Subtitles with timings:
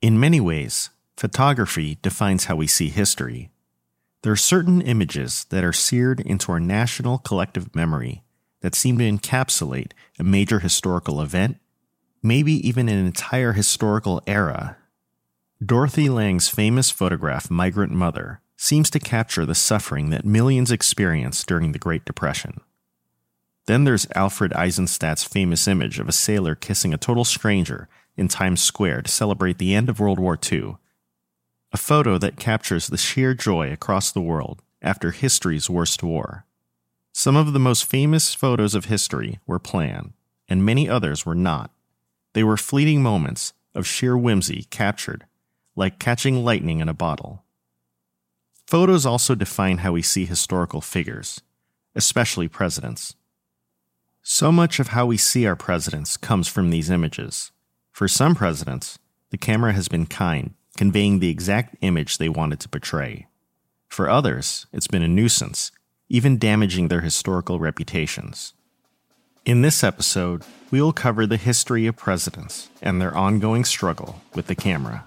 [0.00, 3.50] In many ways, photography defines how we see history.
[4.22, 8.22] There are certain images that are seared into our national collective memory
[8.60, 11.58] that seem to encapsulate a major historical event,
[12.22, 14.76] maybe even an entire historical era.
[15.64, 21.72] Dorothy Lange's famous photograph, Migrant Mother, seems to capture the suffering that millions experienced during
[21.72, 22.60] the Great Depression.
[23.66, 27.88] Then there's Alfred Eisenstaedt's famous image of a sailor kissing a total stranger
[28.18, 30.76] in Times Square to celebrate the end of World War II,
[31.72, 36.44] a photo that captures the sheer joy across the world after history's worst war.
[37.12, 40.12] Some of the most famous photos of history were planned,
[40.48, 41.70] and many others were not.
[42.32, 45.26] They were fleeting moments of sheer whimsy captured,
[45.76, 47.44] like catching lightning in a bottle.
[48.66, 51.40] Photos also define how we see historical figures,
[51.94, 53.14] especially presidents.
[54.22, 57.50] So much of how we see our presidents comes from these images.
[57.98, 62.68] For some presidents, the camera has been kind, conveying the exact image they wanted to
[62.68, 63.26] portray.
[63.88, 65.72] For others, it's been a nuisance,
[66.08, 68.54] even damaging their historical reputations.
[69.44, 74.46] In this episode, we will cover the history of presidents and their ongoing struggle with
[74.46, 75.04] the camera.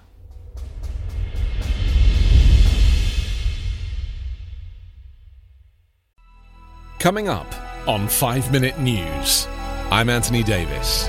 [6.98, 7.50] Coming up
[7.88, 9.48] on 5 Minute News,
[9.90, 11.08] I'm Anthony Davis.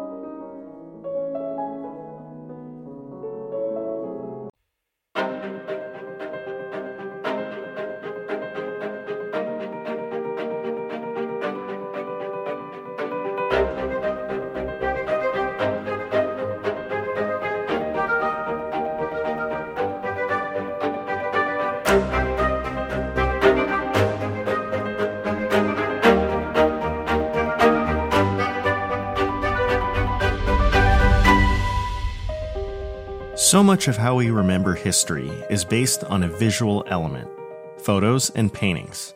[33.71, 37.29] Much of how we remember history is based on a visual element
[37.77, 39.13] photos and paintings.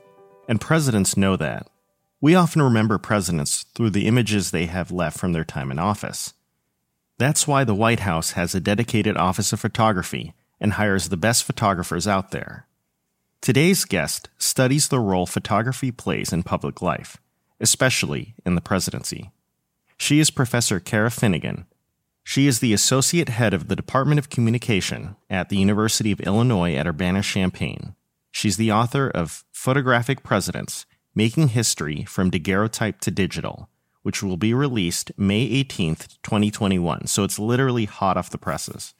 [0.47, 1.69] And presidents know that.
[2.21, 6.35] We often remember presidents through the images they have left from their time in office.
[7.17, 11.43] That's why the White House has a dedicated Office of Photography and hires the best
[11.43, 12.65] photographers out there.
[13.41, 17.17] Today's guest studies the role photography plays in public life,
[17.59, 19.31] especially in the presidency.
[19.97, 21.65] She is Professor Cara Finnegan,
[22.27, 26.73] she is the associate head of the Department of Communication at the University of Illinois
[26.73, 27.95] at Urbana Champaign.
[28.31, 33.69] She's the author of Photographic Presidents Making History from Daguerreotype to Digital,
[34.01, 37.05] which will be released May 18th, 2021.
[37.05, 38.95] So it's literally hot off the presses.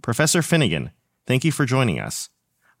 [0.00, 0.90] Professor Finnegan,
[1.26, 2.30] thank you for joining us.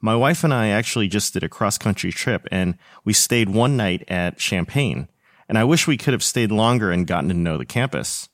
[0.00, 3.76] My wife and I actually just did a cross country trip and we stayed one
[3.76, 5.08] night at Champaign.
[5.46, 8.30] And I wish we could have stayed longer and gotten to know the campus.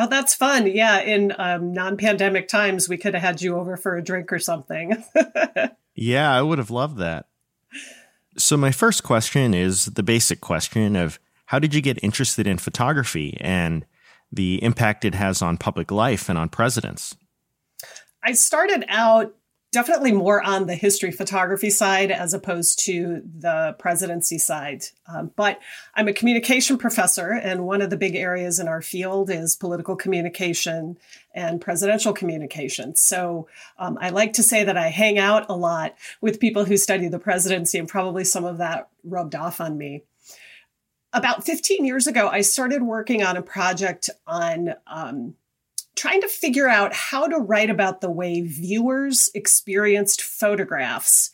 [0.00, 0.66] Oh, that's fun.
[0.66, 1.00] Yeah.
[1.00, 4.38] In um, non pandemic times, we could have had you over for a drink or
[4.38, 5.04] something.
[5.94, 7.26] yeah, I would have loved that.
[8.38, 12.56] So, my first question is the basic question of how did you get interested in
[12.56, 13.84] photography and
[14.32, 17.14] the impact it has on public life and on presidents?
[18.24, 19.34] I started out
[19.72, 24.84] definitely more on the history photography side as opposed to the presidency side.
[25.06, 25.60] Um, but
[25.94, 29.94] I'm a communication professor, and one of the big areas in our field is political
[29.94, 30.98] communication
[31.34, 32.96] and presidential communication.
[32.96, 36.76] So um, I like to say that I hang out a lot with people who
[36.76, 40.02] study the presidency, and probably some of that rubbed off on me.
[41.12, 45.34] About 15 years ago, I started working on a project on um,
[46.00, 51.30] trying to figure out how to write about the way viewers experienced photographs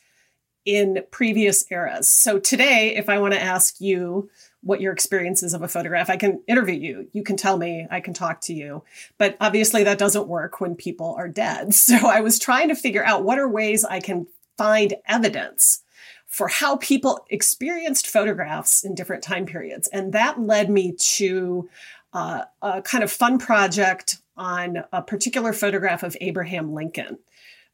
[0.65, 2.09] in previous eras.
[2.09, 4.29] So today, if I want to ask you
[4.61, 7.07] what your experience is of a photograph, I can interview you.
[7.13, 8.83] You can tell me, I can talk to you.
[9.17, 11.73] But obviously, that doesn't work when people are dead.
[11.73, 14.27] So I was trying to figure out what are ways I can
[14.57, 15.81] find evidence
[16.25, 19.87] for how people experienced photographs in different time periods.
[19.87, 21.69] And that led me to
[22.11, 27.17] uh, a kind of fun project on a particular photograph of Abraham Lincoln.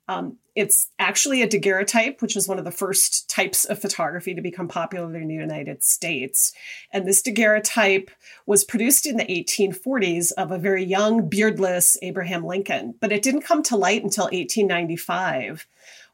[0.07, 4.41] Um, it's actually a daguerreotype, which was one of the first types of photography to
[4.41, 6.53] become popular in the United States.
[6.91, 8.11] And this daguerreotype
[8.45, 13.43] was produced in the 1840s of a very young, beardless Abraham Lincoln, but it didn't
[13.43, 15.65] come to light until 1895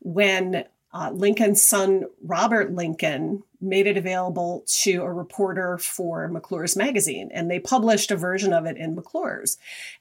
[0.01, 7.29] when uh, Lincoln's son, Robert Lincoln, made it available to a reporter for McClure's magazine,
[7.33, 9.57] and they published a version of it in McClure's.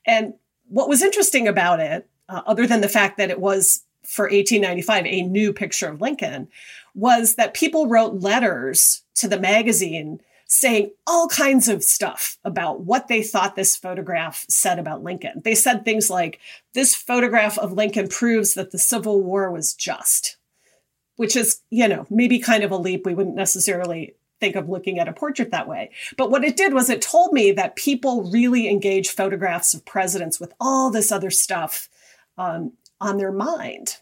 [0.07, 0.35] And
[0.69, 5.07] what was interesting about it, uh, other than the fact that it was for 1895
[5.07, 6.49] a new picture of Lincoln,
[6.95, 10.21] was that people wrote letters to the magazine
[10.51, 15.43] saying all kinds of stuff about what they thought this photograph said about Lincoln.
[15.45, 16.41] They said things like,
[16.73, 20.38] This photograph of Lincoln proves that the Civil War was just
[21.19, 23.05] which is, you know, maybe kind of a leap.
[23.05, 25.91] We wouldn't necessarily think of looking at a portrait that way.
[26.17, 30.39] But what it did was it told me that people really engage photographs of presidents
[30.39, 31.89] with all this other stuff
[32.39, 33.97] um, on their mind.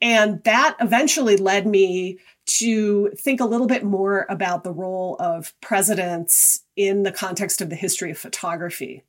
[0.00, 2.18] And that eventually led me
[2.58, 7.68] to think a little bit more about the role of presidents in the context of
[7.68, 9.02] the history of photography.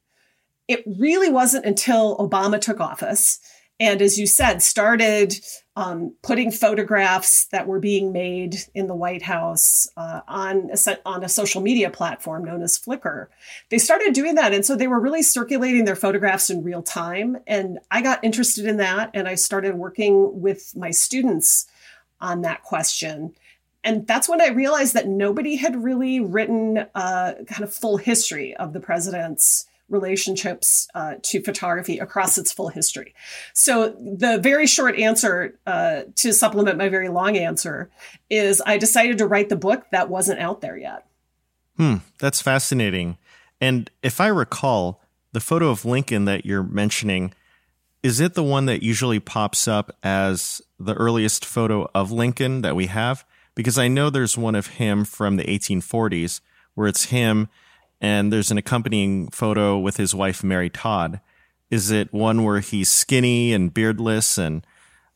[0.68, 3.40] It really wasn't until Obama took office
[3.82, 5.44] and as you said, started
[5.76, 11.24] um, putting photographs that were being made in the White House uh, on a, on
[11.24, 13.28] a social media platform known as Flickr.
[13.70, 17.38] They started doing that, and so they were really circulating their photographs in real time.
[17.48, 21.68] And I got interested in that, and I started working with my students
[22.20, 23.34] on that question.
[23.84, 28.56] And that's when I realized that nobody had really written a kind of full history
[28.58, 33.14] of the president's relationships uh, to photography across its full history.
[33.54, 37.90] So, the very short answer uh, to supplement my very long answer
[38.30, 41.06] is I decided to write the book that wasn't out there yet.
[41.78, 43.18] Hmm, that's fascinating.
[43.60, 45.02] And if I recall,
[45.34, 47.34] the photo of Lincoln that you're mentioning,
[48.04, 52.76] is it the one that usually pops up as the earliest photo of Lincoln that
[52.76, 53.24] we have?
[53.54, 56.42] Because I know there's one of him from the 1840s
[56.74, 57.50] where it's him
[58.02, 61.22] and there's an accompanying photo with his wife Mary Todd.
[61.70, 64.66] Is it one where he's skinny and beardless and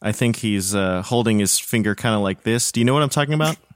[0.02, 2.72] I think he's uh, holding his finger kind of like this.
[2.72, 3.58] Do you know what I'm talking about?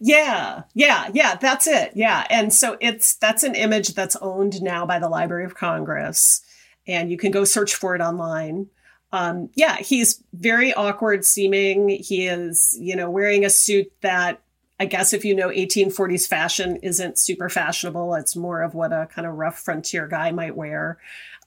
[0.00, 1.92] Yeah, yeah, yeah, that's it.
[1.94, 2.26] Yeah.
[2.28, 6.42] And so it's that's an image that's owned now by the Library of Congress,
[6.88, 8.66] and you can go search for it online.
[9.12, 11.88] Um, yeah, he's very awkward seeming.
[11.88, 14.40] He is, you know, wearing a suit that
[14.80, 19.08] I guess if you know 1840s fashion isn't super fashionable, it's more of what a
[19.14, 20.96] kind of rough frontier guy might wear.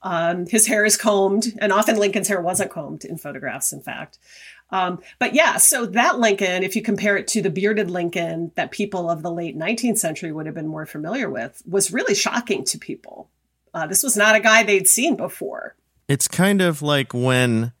[0.04, 4.18] Um, his hair is combed, and often Lincoln's hair wasn't combed in photographs, in fact.
[4.70, 8.70] Um, but yeah, so that Lincoln, if you compare it to the bearded Lincoln that
[8.70, 12.64] people of the late 19th century would have been more familiar with, was really shocking
[12.66, 13.30] to people.
[13.72, 15.74] Uh, this was not a guy they'd seen before.
[16.06, 17.72] It's kind of like when,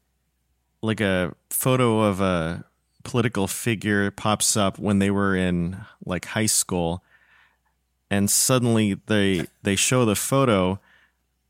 [0.82, 2.64] like a photo of a
[3.04, 7.04] political figure pops up when they were in like high school
[8.10, 10.78] and suddenly they they show the photo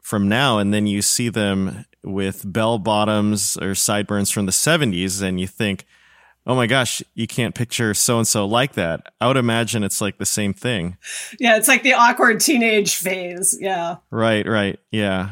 [0.00, 5.22] from now and then you see them with bell bottoms or sideburns from the 70s
[5.22, 5.86] and you think
[6.46, 9.12] oh my gosh you can't picture so and so like that.
[9.20, 10.96] I would imagine it's like the same thing.
[11.38, 13.96] Yeah it's like the awkward teenage phase yeah.
[14.10, 15.30] Right right yeah.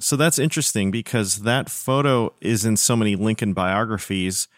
[0.00, 4.48] So that's interesting because that photo is in so many lincoln biographies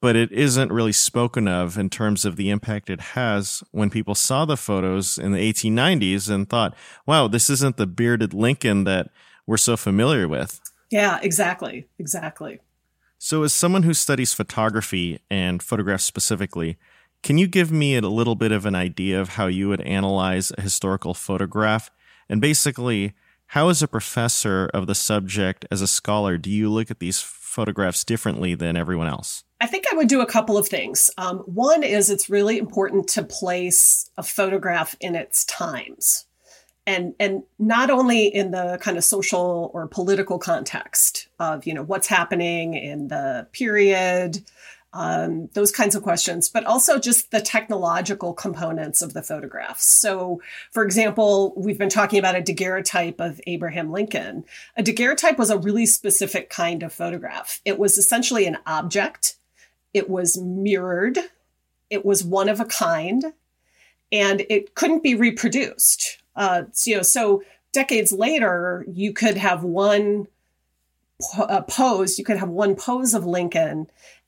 [0.00, 4.14] but it isn't really spoken of in terms of the impact it has when people
[4.14, 6.74] saw the photos in the 1890s and thought,
[7.06, 9.10] wow, this isn't the bearded Lincoln that
[9.46, 10.60] we're so familiar with.
[10.90, 11.86] Yeah, exactly.
[11.98, 12.60] Exactly.
[13.18, 16.76] So, as someone who studies photography and photographs specifically,
[17.22, 20.52] can you give me a little bit of an idea of how you would analyze
[20.56, 21.90] a historical photograph?
[22.28, 23.14] And basically,
[23.48, 27.20] how, as a professor of the subject, as a scholar, do you look at these
[27.20, 29.44] photographs differently than everyone else?
[29.60, 31.10] I think I would do a couple of things.
[31.16, 36.26] Um, one is it's really important to place a photograph in its times.
[36.86, 41.82] And, and not only in the kind of social or political context of you know
[41.82, 44.44] what's happening in the period
[44.96, 49.84] um, those kinds of questions, but also just the technological components of the photographs.
[49.84, 50.40] So,
[50.72, 54.44] for example, we've been talking about a daguerreotype of Abraham Lincoln.
[54.76, 57.60] A daguerreotype was a really specific kind of photograph.
[57.66, 59.36] It was essentially an object
[59.96, 61.18] it was mirrored,
[61.88, 63.32] it was one of a kind,
[64.12, 66.18] and it couldn't be reproduced.
[66.36, 70.28] Uh, so, you know, so decades later, you could have one
[71.38, 73.86] uh, pose, you could have one pose of Lincoln,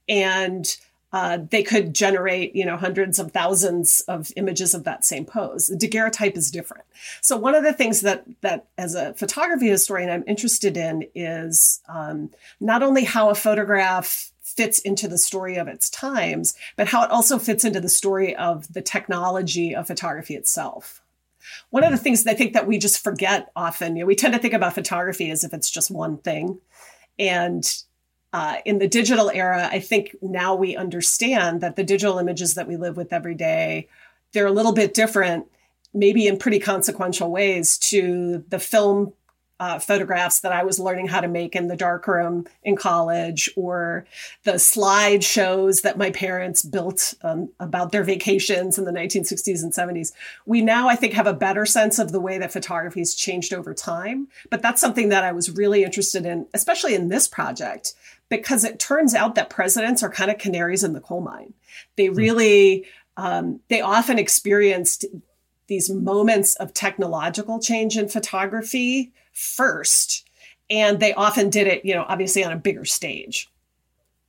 [0.09, 0.75] and
[1.13, 5.67] uh, they could generate, you know, hundreds of thousands of images of that same pose.
[5.67, 6.85] The daguerreotype is different.
[7.21, 11.81] So one of the things that that as a photography historian I'm interested in is
[11.89, 17.03] um, not only how a photograph fits into the story of its times, but how
[17.03, 21.03] it also fits into the story of the technology of photography itself.
[21.71, 24.15] One of the things that I think that we just forget often, you know, we
[24.15, 26.59] tend to think about photography as if it's just one thing.
[27.19, 27.65] And
[28.33, 32.69] uh, in the digital era, I think now we understand that the digital images that
[32.69, 33.89] we live with every day,
[34.33, 35.47] they're a little bit different,
[35.95, 39.13] maybe in pretty consequential ways to the film
[39.61, 44.07] uh, photographs that I was learning how to make in the darkroom in college, or
[44.45, 49.73] the slide shows that my parents built um, about their vacations in the 1960s and
[49.73, 50.13] 70s.
[50.47, 53.53] We now, I think, have a better sense of the way that photography has changed
[53.53, 54.29] over time.
[54.49, 57.95] But that's something that I was really interested in, especially in this project,
[58.29, 61.55] because it turns out that presidents are kind of canaries in the coal mine.
[61.97, 62.15] They hmm.
[62.15, 62.87] really,
[63.17, 65.05] um, they often experienced
[65.67, 70.29] these moments of technological change in photography first.
[70.69, 73.49] And they often did it, you know, obviously on a bigger stage.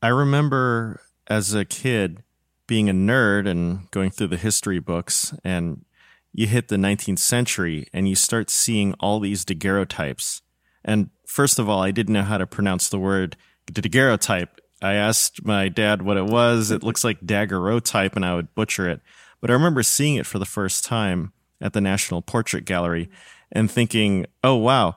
[0.02, 2.24] I remember as a kid
[2.68, 5.84] being a nerd and going through the history books, and
[6.32, 10.42] you hit the 19th century and you start seeing all these daguerreotypes.
[10.86, 13.36] And first of all, I didn't know how to pronounce the word
[13.66, 14.62] daguerreotype.
[14.82, 16.72] I asked my dad what it was.
[16.72, 19.02] It looks like daguerreotype, and I would butcher it.
[19.42, 23.10] But I remember seeing it for the first time at the National Portrait Gallery
[23.52, 24.96] and thinking, oh, wow,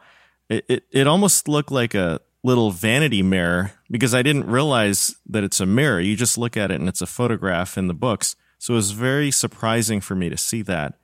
[0.49, 5.45] it, it, it almost looked like a little vanity mirror because I didn't realize that
[5.45, 6.01] it's a mirror.
[6.01, 8.37] You just look at it and it's a photograph in the books.
[8.59, 10.95] So it was very surprising for me to see that.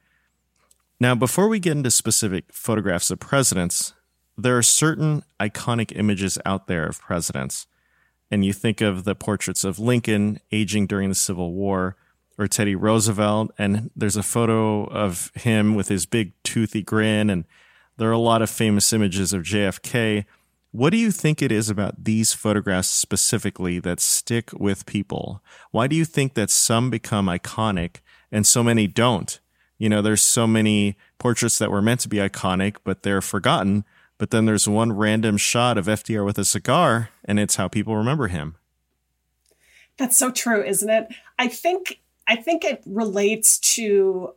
[1.01, 3.95] Now, before we get into specific photographs of presidents,
[4.37, 7.67] there are certain iconic images out there of presidents.
[8.31, 11.97] And you think of the portraits of Lincoln aging during the Civil War,
[12.39, 17.45] or Teddy Roosevelt, and there's a photo of him with his big toothy grin, and
[17.97, 20.25] there are a lot of famous images of JFK.
[20.71, 25.43] What do you think it is about these photographs specifically that stick with people?
[25.73, 27.97] Why do you think that some become iconic
[28.31, 29.41] and so many don't?
[29.79, 33.85] You know, there's so many portraits that were meant to be iconic, but they're forgotten.
[34.19, 37.97] But then there's one random shot of FDR with a cigar, and it's how people
[37.97, 38.57] remember him.
[39.97, 41.09] That's so true, isn't it?
[41.39, 44.35] I think I think it relates to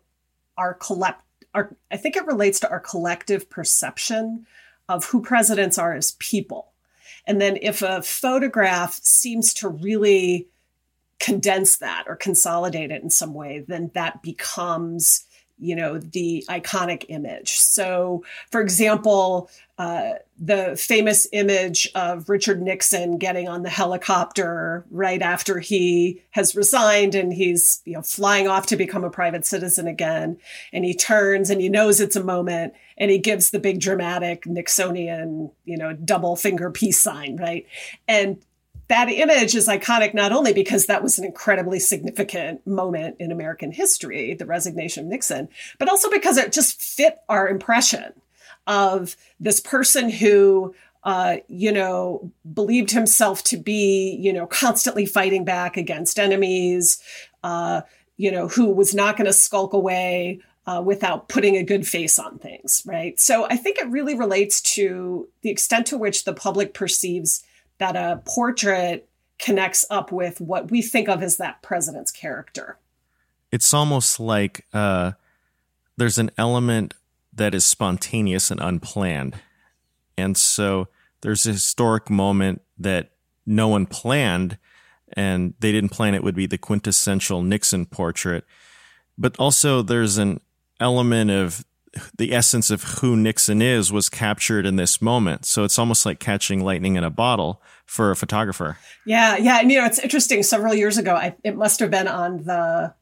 [0.57, 1.21] our collect
[1.53, 4.47] our I think it relates to our collective perception
[4.87, 6.71] of who presidents are as people.
[7.27, 10.47] And then if a photograph seems to really
[11.19, 15.25] condense that or consolidate it in some way, then that becomes
[15.61, 17.57] you know the iconic image.
[17.57, 25.23] So for example uh, the famous image of richard nixon getting on the helicopter right
[25.23, 29.87] after he has resigned and he's you know flying off to become a private citizen
[29.87, 30.37] again.
[30.73, 34.43] And he turns and he knows it's a moment and he gives the big dramatic
[34.43, 37.65] nixonian you know double finger peace sign right?
[38.07, 38.43] And
[38.91, 43.71] that image is iconic not only because that was an incredibly significant moment in American
[43.71, 45.47] history, the resignation of Nixon,
[45.79, 48.11] but also because it just fit our impression
[48.67, 55.43] of this person who uh, you know, believed himself to be, you know, constantly fighting
[55.43, 57.01] back against enemies,
[57.43, 57.81] uh,
[58.17, 62.19] you know, who was not going to skulk away uh, without putting a good face
[62.19, 63.19] on things, right?
[63.19, 67.41] So I think it really relates to the extent to which the public perceives
[67.81, 69.09] that a portrait
[69.39, 72.77] connects up with what we think of as that president's character.
[73.51, 75.13] It's almost like uh,
[75.97, 76.93] there's an element
[77.33, 79.35] that is spontaneous and unplanned.
[80.15, 80.89] And so
[81.21, 83.11] there's a historic moment that
[83.45, 84.59] no one planned,
[85.13, 88.45] and they didn't plan it would be the quintessential Nixon portrait.
[89.17, 90.39] But also, there's an
[90.79, 91.65] element of
[92.17, 95.45] the essence of who Nixon is was captured in this moment.
[95.45, 98.77] So it's almost like catching lightning in a bottle for a photographer.
[99.05, 100.43] Yeah, yeah, and you know it's interesting.
[100.43, 102.93] Several years ago, I, it must have been on the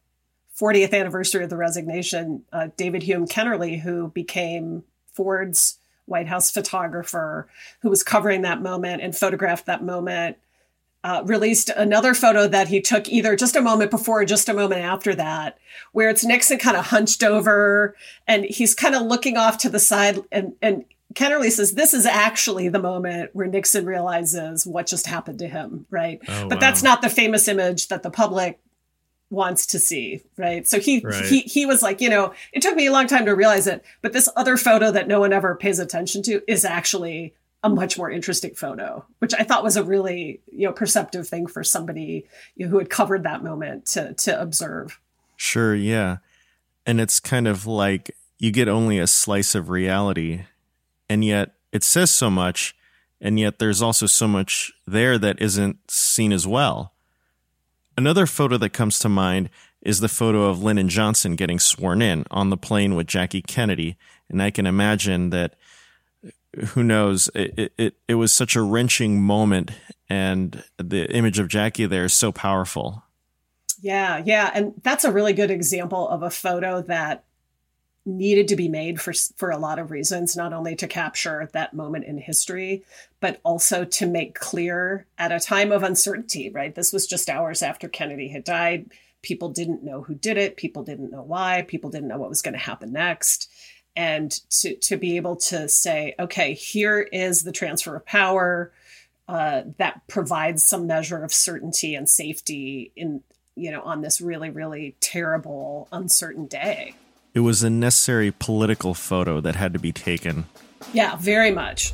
[0.59, 2.43] 40th anniversary of the resignation.
[2.51, 7.47] Uh, David Hume Kennerly, who became Ford's White House photographer,
[7.81, 10.37] who was covering that moment and photographed that moment
[11.03, 14.53] uh, released another photo that he took either just a moment before or just a
[14.53, 15.57] moment after that,
[15.91, 17.95] where it's Nixon kind of hunched over
[18.27, 22.05] and he's kind of looking off to the side and, and Kennerly says this is
[22.05, 26.19] actually the moment where Nixon realizes what just happened to him, right?
[26.27, 26.59] Oh, but wow.
[26.59, 28.59] that's not the famous image that the public
[29.31, 30.67] wants to see, right?
[30.67, 31.25] So he right.
[31.25, 33.83] he he was like, you know, it took me a long time to realize it,
[34.01, 37.97] but this other photo that no one ever pays attention to is actually a much
[37.97, 42.25] more interesting photo, which I thought was a really, you know, perceptive thing for somebody
[42.55, 44.99] you know, who had covered that moment to to observe.
[45.35, 46.17] Sure, yeah.
[46.85, 50.45] And it's kind of like you get only a slice of reality
[51.09, 52.75] and yet it says so much
[53.21, 56.93] and yet there's also so much there that isn't seen as well.
[57.97, 59.49] Another photo that comes to mind
[59.81, 63.97] is the photo of Lyndon Johnson getting sworn in on the plane with Jackie Kennedy.
[64.29, 65.55] And I can imagine that,
[66.69, 69.71] who knows, it, it, it was such a wrenching moment.
[70.09, 73.03] And the image of Jackie there is so powerful.
[73.81, 74.51] Yeah, yeah.
[74.53, 77.23] And that's a really good example of a photo that
[78.05, 81.73] needed to be made for for a lot of reasons not only to capture that
[81.73, 82.83] moment in history
[83.19, 87.61] but also to make clear at a time of uncertainty right this was just hours
[87.61, 88.89] after kennedy had died
[89.21, 92.41] people didn't know who did it people didn't know why people didn't know what was
[92.41, 93.51] going to happen next
[93.99, 98.71] and to to be able to say okay here is the transfer of power
[99.27, 103.21] uh, that provides some measure of certainty and safety in
[103.55, 106.95] you know on this really really terrible uncertain day
[107.33, 110.45] it was a necessary political photo that had to be taken.
[110.93, 111.93] Yeah, very much.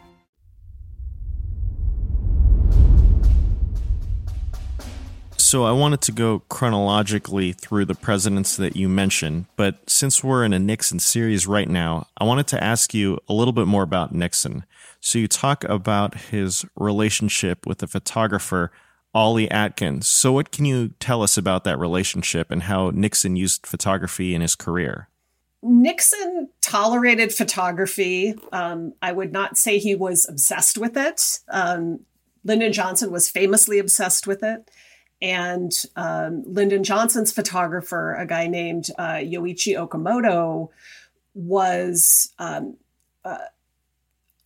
[5.51, 10.45] So I wanted to go chronologically through the presidents that you mentioned, but since we're
[10.45, 13.83] in a Nixon series right now, I wanted to ask you a little bit more
[13.83, 14.63] about Nixon.
[15.01, 18.71] So you talk about his relationship with the photographer
[19.13, 20.07] Ollie Atkins.
[20.07, 24.39] So what can you tell us about that relationship and how Nixon used photography in
[24.39, 25.09] his career?
[25.61, 28.35] Nixon tolerated photography.
[28.53, 31.39] Um, I would not say he was obsessed with it.
[31.49, 32.05] Um,
[32.45, 34.71] Lyndon Johnson was famously obsessed with it.
[35.21, 40.69] And um, Lyndon Johnson's photographer, a guy named uh, Yoichi Okamoto,
[41.33, 42.77] was um,
[43.23, 43.37] uh,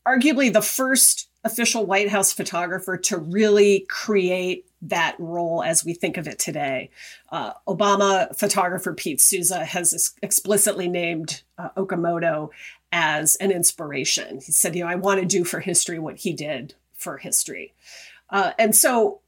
[0.06, 6.18] arguably the first official White House photographer to really create that role as we think
[6.18, 6.90] of it today.
[7.32, 12.50] Uh, Obama photographer Pete Souza has explicitly named uh, Okamoto
[12.92, 14.40] as an inspiration.
[14.42, 17.74] He said, you know, I want to do for history what he did for history.
[18.30, 19.22] Uh, and so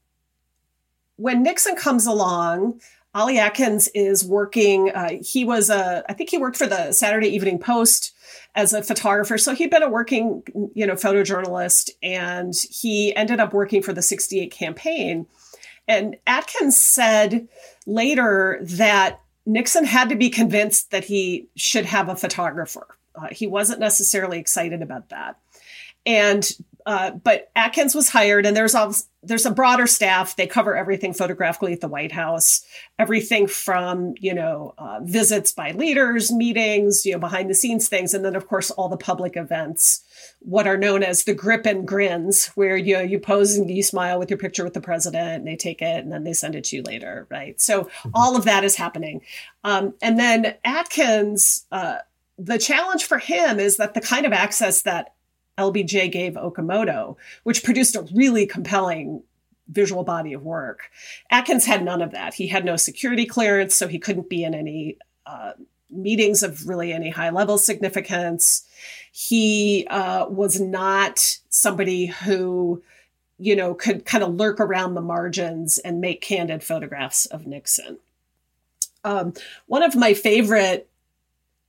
[1.18, 2.80] when Nixon comes along,
[3.14, 4.90] Ollie Atkins is working.
[4.90, 8.14] Uh, he was a, I think he worked for the Saturday Evening Post
[8.54, 9.36] as a photographer.
[9.36, 10.42] So he'd been a working,
[10.74, 15.26] you know, photojournalist and he ended up working for the 68 campaign.
[15.88, 17.48] And Atkins said
[17.86, 22.86] later that Nixon had to be convinced that he should have a photographer.
[23.14, 25.38] Uh, he wasn't necessarily excited about that.
[26.06, 26.48] And
[26.88, 30.36] uh, but Atkins was hired, and there's a, there's a broader staff.
[30.36, 32.64] They cover everything photographically at the White House,
[32.98, 38.14] everything from you know uh, visits by leaders, meetings, you know behind the scenes things,
[38.14, 40.02] and then of course all the public events,
[40.38, 43.82] what are known as the grip and grins, where you know, you pose and you
[43.82, 46.54] smile with your picture with the president, and they take it and then they send
[46.54, 47.60] it to you later, right?
[47.60, 48.10] So mm-hmm.
[48.14, 49.20] all of that is happening,
[49.62, 51.66] um, and then Atkins.
[51.70, 51.98] Uh,
[52.40, 55.16] the challenge for him is that the kind of access that
[55.58, 59.22] LBJ gave Okamoto, which produced a really compelling
[59.68, 60.90] visual body of work.
[61.30, 62.34] Atkins had none of that.
[62.34, 65.52] He had no security clearance, so he couldn't be in any uh,
[65.90, 68.64] meetings of really any high level significance.
[69.12, 72.82] He uh, was not somebody who,
[73.38, 77.98] you know, could kind of lurk around the margins and make candid photographs of Nixon.
[79.04, 79.32] Um,
[79.66, 80.87] one of my favorite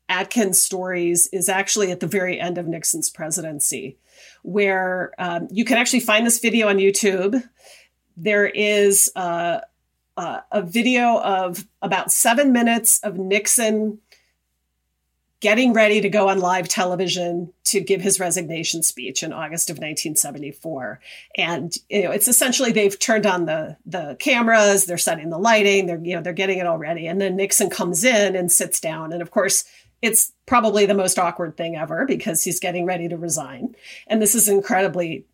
[0.10, 3.98] Atkins stories is actually at the very end of Nixon's presidency,
[4.42, 7.42] where um, you can actually find this video on YouTube.
[8.18, 9.60] There is uh,
[10.18, 14.00] uh, a video of about seven minutes of Nixon
[15.42, 19.76] getting ready to go on live television to give his resignation speech in August of
[19.76, 21.00] 1974.
[21.38, 25.86] And you know, it's essentially they've turned on the the cameras, they're setting the lighting,
[25.86, 27.08] they're you know, they're getting it all ready.
[27.08, 29.14] And then Nixon comes in and sits down.
[29.14, 29.64] And of course,
[30.02, 33.76] it's probably the most awkward thing ever because he's getting ready to resign.
[34.08, 35.26] And this is an incredibly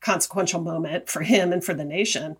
[0.00, 2.36] consequential moment for him and for the nation.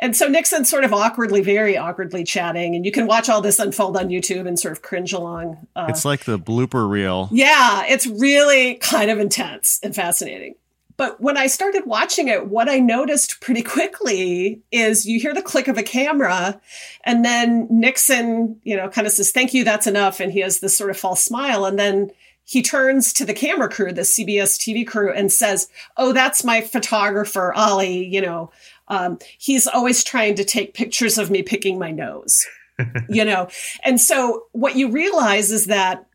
[0.00, 3.58] And so Nixon's sort of awkwardly, very awkwardly chatting, and you can watch all this
[3.58, 5.66] unfold on YouTube and sort of cringe along.
[5.76, 7.28] Uh, it's like the blooper reel.
[7.30, 10.54] Yeah, it's really kind of intense and fascinating.
[10.96, 15.42] But when I started watching it, what I noticed pretty quickly is you hear the
[15.42, 16.60] click of a camera,
[17.04, 20.20] and then Nixon, you know, kind of says, Thank you, that's enough.
[20.20, 21.64] And he has this sort of false smile.
[21.64, 22.10] And then
[22.44, 26.60] he turns to the camera crew, the CBS TV crew, and says, Oh, that's my
[26.60, 28.06] photographer, Ollie.
[28.06, 28.50] You know,
[28.88, 32.46] um, he's always trying to take pictures of me picking my nose,
[33.08, 33.48] you know?
[33.82, 36.06] And so what you realize is that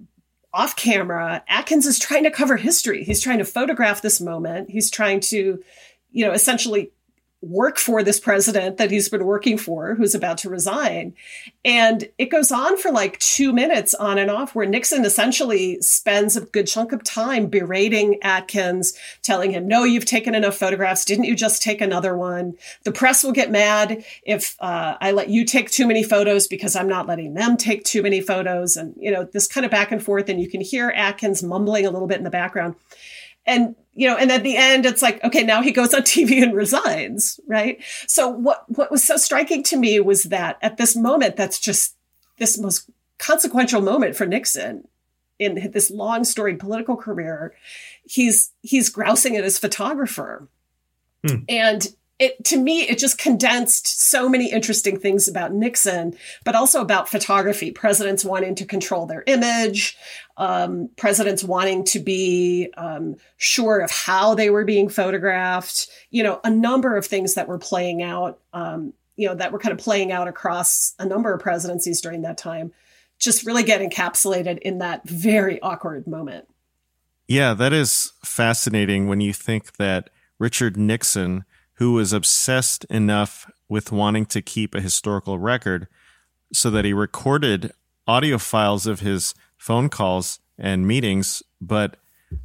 [0.54, 3.04] off camera, Atkins is trying to cover history.
[3.04, 4.70] He's trying to photograph this moment.
[4.70, 5.62] He's trying to,
[6.12, 6.92] you know, essentially
[7.42, 11.14] work for this president that he's been working for who's about to resign.
[11.64, 16.36] And it goes on for like two minutes on and off, where Nixon essentially spends
[16.36, 21.06] a good chunk of time berating Atkins, telling him, No, you've taken enough photographs.
[21.06, 22.56] Didn't you just take another one?
[22.84, 26.76] The press will get mad if uh, I let you take too many photos because
[26.76, 28.76] I'm not letting them take too many photos.
[28.76, 30.28] And, you know, this kind of back and forth.
[30.28, 32.76] And you can hear Atkins mumbling a little bit in the background.
[33.46, 36.44] And you know, and at the end, it's like, okay, now he goes on TV
[36.44, 37.84] and resigns, right?
[38.06, 41.96] So what what was so striking to me was that at this moment, that's just
[42.38, 44.88] this most consequential moment for Nixon
[45.40, 47.56] in this long storied political career.
[48.04, 50.48] He's he's grousing at his photographer.
[51.28, 51.38] Hmm.
[51.50, 51.88] And
[52.20, 57.10] it to me it just condensed so many interesting things about Nixon, but also about
[57.10, 57.72] photography.
[57.72, 59.98] Presidents wanting to control their image,
[60.38, 65.88] um, presidents wanting to be um, sure of how they were being photographed.
[66.10, 68.40] You know, a number of things that were playing out.
[68.54, 72.22] Um, you know, that were kind of playing out across a number of presidencies during
[72.22, 72.72] that time.
[73.18, 76.48] Just really get encapsulated in that very awkward moment.
[77.28, 81.46] Yeah, that is fascinating when you think that Richard Nixon
[81.78, 85.88] who was obsessed enough with wanting to keep a historical record
[86.54, 87.72] so that he recorded
[88.08, 91.98] audio files of his phone calls and meetings but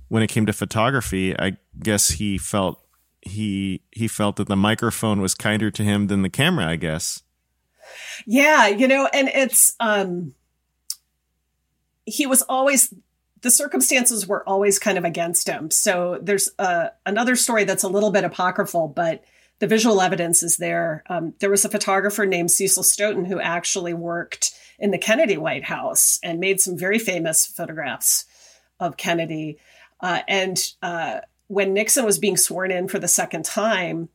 [0.08, 2.82] when it came to photography i guess he felt
[3.22, 7.22] he he felt that the microphone was kinder to him than the camera i guess.
[8.26, 10.34] Yeah you know and it's um
[12.04, 12.92] he was always
[13.42, 15.70] the circumstances were always kind of against him.
[15.70, 19.24] So there's uh, another story that's a little bit apocryphal, but
[19.58, 21.04] the visual evidence is there.
[21.08, 25.64] Um, there was a photographer named Cecil Stoughton who actually worked in the Kennedy White
[25.64, 28.24] House and made some very famous photographs
[28.80, 29.58] of Kennedy.
[30.00, 34.08] Uh, and uh, when Nixon was being sworn in for the second time,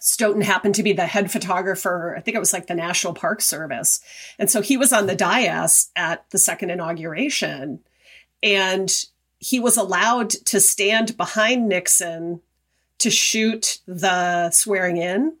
[0.00, 2.14] Stoughton happened to be the head photographer.
[2.16, 4.00] I think it was like the National Park Service.
[4.38, 7.80] And so he was on the dais at the second inauguration
[8.42, 9.06] and
[9.38, 12.40] he was allowed to stand behind Nixon
[12.98, 15.34] to shoot the swearing in.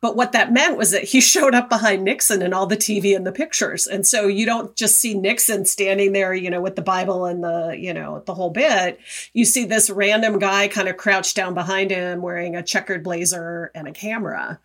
[0.00, 3.16] But what that meant was that he showed up behind Nixon in all the TV
[3.16, 3.86] and the pictures.
[3.86, 7.42] And so you don't just see Nixon standing there, you know, with the Bible and
[7.42, 8.98] the, you know, the whole bit.
[9.32, 13.70] You see this random guy kind of crouched down behind him wearing a checkered blazer
[13.74, 14.60] and a camera.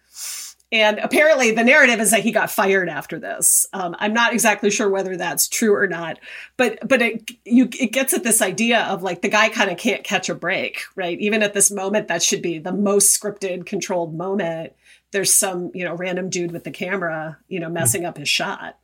[0.71, 3.65] And apparently, the narrative is that he got fired after this.
[3.73, 6.19] Um, I'm not exactly sure whether that's true or not,
[6.57, 9.79] but but it you it gets at this idea of like the guy kind of
[9.79, 11.19] can't catch a break, right?
[11.19, 14.73] Even at this moment, that should be the most scripted, controlled moment.
[15.09, 18.77] There's some you know random dude with the camera, you know, messing up his shot.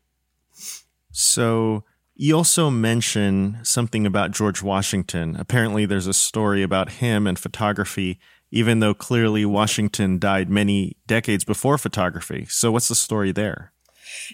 [1.12, 1.84] So
[2.15, 5.36] you also mention something about George Washington.
[5.38, 8.19] Apparently, there's a story about him and photography
[8.56, 12.46] even though clearly Washington died many decades before photography.
[12.50, 13.74] So, what's the story there?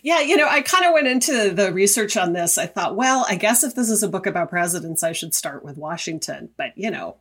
[0.03, 2.59] Yeah, you know, I kind of went into the research on this.
[2.59, 5.65] I thought, well, I guess if this is a book about presidents, I should start
[5.65, 6.49] with Washington.
[6.55, 7.17] But, you know,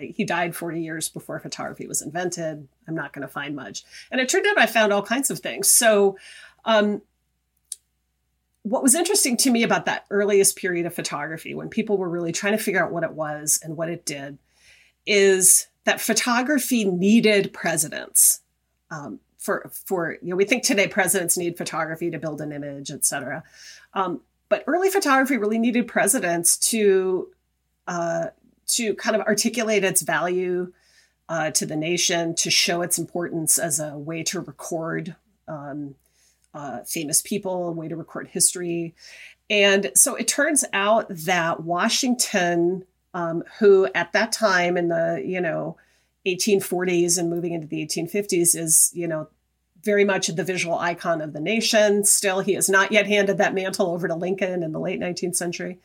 [0.00, 2.66] he died 40 years before photography was invented.
[2.88, 3.84] I'm not going to find much.
[4.10, 5.70] And it turned out I found all kinds of things.
[5.70, 6.16] So,
[6.64, 7.02] um,
[8.62, 12.32] what was interesting to me about that earliest period of photography, when people were really
[12.32, 14.38] trying to figure out what it was and what it did,
[15.06, 18.42] is that photography needed presidents.
[18.90, 22.90] Um, for for you know, we think today presidents need photography to build an image,
[22.90, 23.42] et cetera.
[23.94, 24.20] Um,
[24.50, 27.28] but early photography really needed presidents to
[27.86, 28.26] uh,
[28.76, 30.72] to kind of articulate its value
[31.28, 35.94] uh, to the nation, to show its importance as a way to record um,
[36.52, 38.94] uh, famous people, a way to record history.
[39.48, 45.40] And so it turns out that Washington, um, who at that time in the, you
[45.40, 45.76] know,
[46.26, 49.28] 1840s and moving into the 1850s is, you know,
[49.82, 52.04] very much the visual icon of the nation.
[52.04, 55.36] Still, he has not yet handed that mantle over to Lincoln in the late 19th
[55.36, 55.78] century.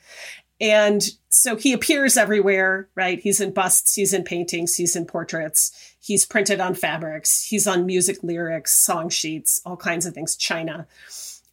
[0.60, 3.20] And so he appears everywhere, right?
[3.20, 7.86] He's in busts, he's in paintings, he's in portraits, he's printed on fabrics, he's on
[7.86, 10.88] music lyrics, song sheets, all kinds of things, china.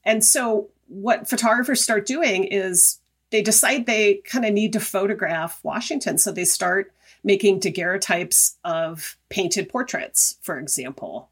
[0.05, 3.00] And so what photographers start doing is
[3.31, 6.19] they decide they kind of need to photograph Washington.
[6.19, 11.31] So they start making daguerreotypes of painted portraits, for example,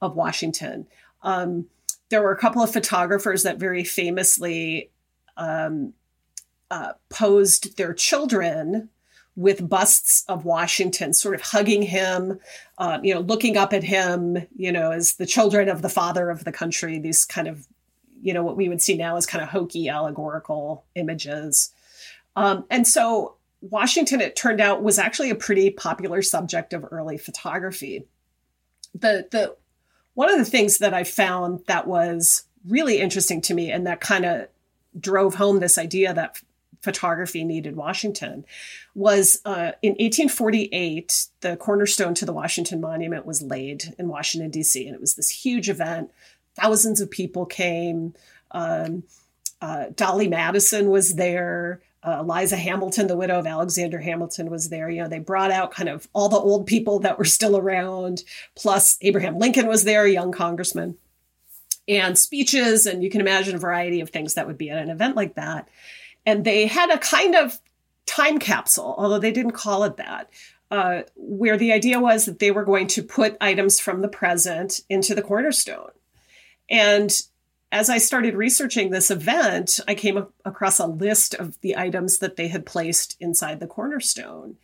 [0.00, 0.86] of Washington.
[1.22, 1.66] Um,
[2.08, 4.90] there were a couple of photographers that very famously
[5.36, 5.94] um,
[6.70, 8.88] uh, posed their children
[9.36, 12.38] with busts of Washington, sort of hugging him,
[12.78, 16.30] uh, you know, looking up at him, you know, as the children of the father
[16.30, 17.66] of the country, these kind of,
[18.22, 21.72] you know, what we would see now as kind of hokey allegorical images.
[22.36, 27.18] Um, and so Washington, it turned out, was actually a pretty popular subject of early
[27.18, 28.06] photography.
[28.94, 29.56] The, the,
[30.14, 34.00] one of the things that I found that was really interesting to me and that
[34.00, 34.48] kind of
[34.98, 36.40] drove home this idea that
[36.82, 38.44] photography needed Washington
[38.94, 44.86] was uh, in 1848, the cornerstone to the Washington Monument was laid in Washington, D.C.,
[44.86, 46.10] and it was this huge event.
[46.60, 48.14] Thousands of people came.
[48.50, 49.04] Um,
[49.60, 51.80] uh, Dolley Madison was there.
[52.02, 54.88] Uh, Eliza Hamilton, the widow of Alexander Hamilton, was there.
[54.88, 58.24] You know, they brought out kind of all the old people that were still around,
[58.54, 60.96] plus Abraham Lincoln was there, a young congressman,
[61.86, 62.86] and speeches.
[62.86, 65.34] And you can imagine a variety of things that would be at an event like
[65.34, 65.68] that.
[66.24, 67.60] And they had a kind of
[68.06, 70.30] time capsule, although they didn't call it that,
[70.70, 74.80] uh, where the idea was that they were going to put items from the present
[74.88, 75.90] into the cornerstone.
[76.70, 77.10] And
[77.72, 82.36] as I started researching this event, I came across a list of the items that
[82.36, 84.56] they had placed inside the cornerstone.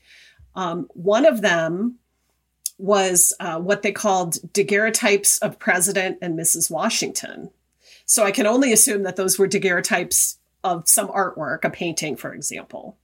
[0.55, 1.99] Um, one of them
[2.79, 6.71] was uh, what they called daguerreotypes of President and Mrs.
[6.71, 7.51] Washington.
[8.07, 12.35] So I can only assume that those were daguerreotypes of some artwork, a painting, for
[12.35, 12.99] example.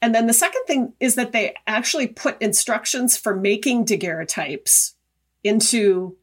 [0.00, 4.94] And then the second thing is that they actually put instructions for making daguerreotypes
[5.42, 6.16] into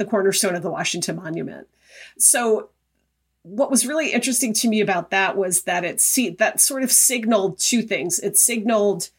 [0.00, 1.68] the cornerstone of the Washington Monument.
[2.18, 2.70] So
[3.42, 6.90] what was really interesting to me about that was that it see that sort of
[6.90, 8.18] signaled two things.
[8.18, 9.10] It signaled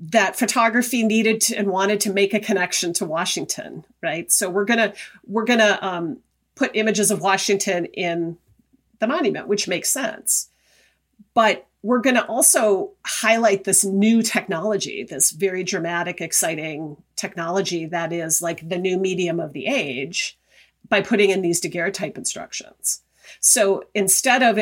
[0.00, 4.30] that photography needed to, and wanted to make a connection to Washington, right?
[4.32, 4.92] So we're gonna
[5.28, 6.18] we're gonna um,
[6.56, 8.36] put images of Washington in
[8.98, 10.48] the monument, which makes sense.
[11.34, 18.12] But we're going to also highlight this new technology, this very dramatic, exciting technology that
[18.12, 20.36] is like the new medium of the age
[20.88, 23.02] by putting in these daguerreotype instructions.
[23.38, 24.58] So instead of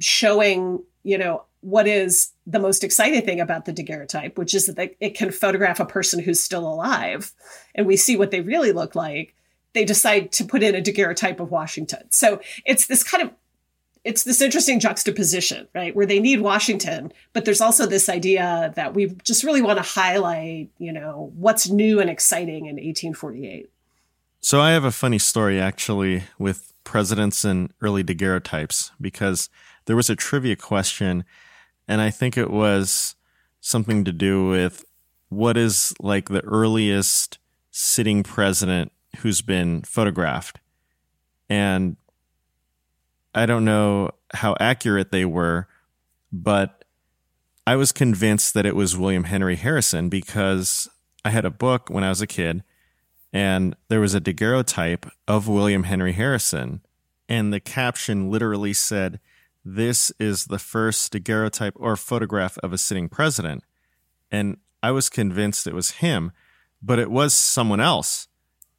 [0.00, 4.96] showing, you know, what is the most exciting thing about the daguerreotype, which is that
[5.00, 7.32] it can photograph a person who's still alive
[7.74, 9.34] and we see what they really look like,
[9.74, 12.10] they decide to put in a daguerreotype of Washington.
[12.10, 13.30] So it's this kind of
[14.04, 15.96] it's this interesting juxtaposition, right?
[15.96, 19.82] Where they need Washington, but there's also this idea that we just really want to
[19.82, 23.70] highlight, you know, what's new and exciting in 1848.
[24.40, 29.48] So I have a funny story actually with presidents and early daguerreotypes because
[29.86, 31.24] there was a trivia question
[31.88, 33.16] and I think it was
[33.60, 34.84] something to do with
[35.30, 37.38] what is like the earliest
[37.70, 40.60] sitting president who's been photographed.
[41.48, 41.96] And
[43.34, 45.66] I don't know how accurate they were,
[46.32, 46.84] but
[47.66, 50.88] I was convinced that it was William Henry Harrison because
[51.24, 52.62] I had a book when I was a kid
[53.32, 56.82] and there was a daguerreotype of William Henry Harrison.
[57.28, 59.18] And the caption literally said,
[59.64, 63.64] This is the first daguerreotype or photograph of a sitting president.
[64.30, 66.32] And I was convinced it was him,
[66.82, 68.28] but it was someone else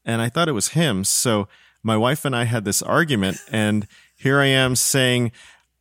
[0.06, 1.04] and I thought it was him.
[1.04, 1.48] So
[1.84, 5.32] my wife and I had this argument, and here I am saying,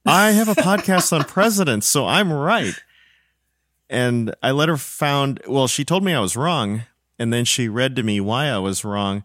[0.06, 2.74] I have a podcast on presidents, so I'm right.
[3.88, 6.82] And I let her found, well, she told me I was wrong,
[7.18, 9.24] and then she read to me why I was wrong.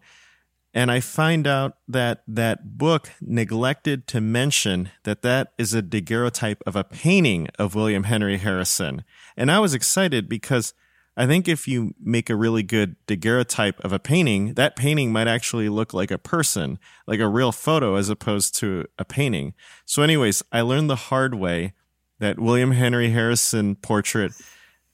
[0.72, 6.62] And I find out that that book neglected to mention that that is a daguerreotype
[6.64, 9.04] of a painting of William Henry Harrison.
[9.36, 10.72] And I was excited because
[11.20, 15.28] I think if you make a really good daguerreotype of a painting, that painting might
[15.28, 19.52] actually look like a person, like a real photo as opposed to a painting.
[19.84, 21.74] So anyways, I learned the hard way
[22.20, 24.32] that William Henry Harrison portrait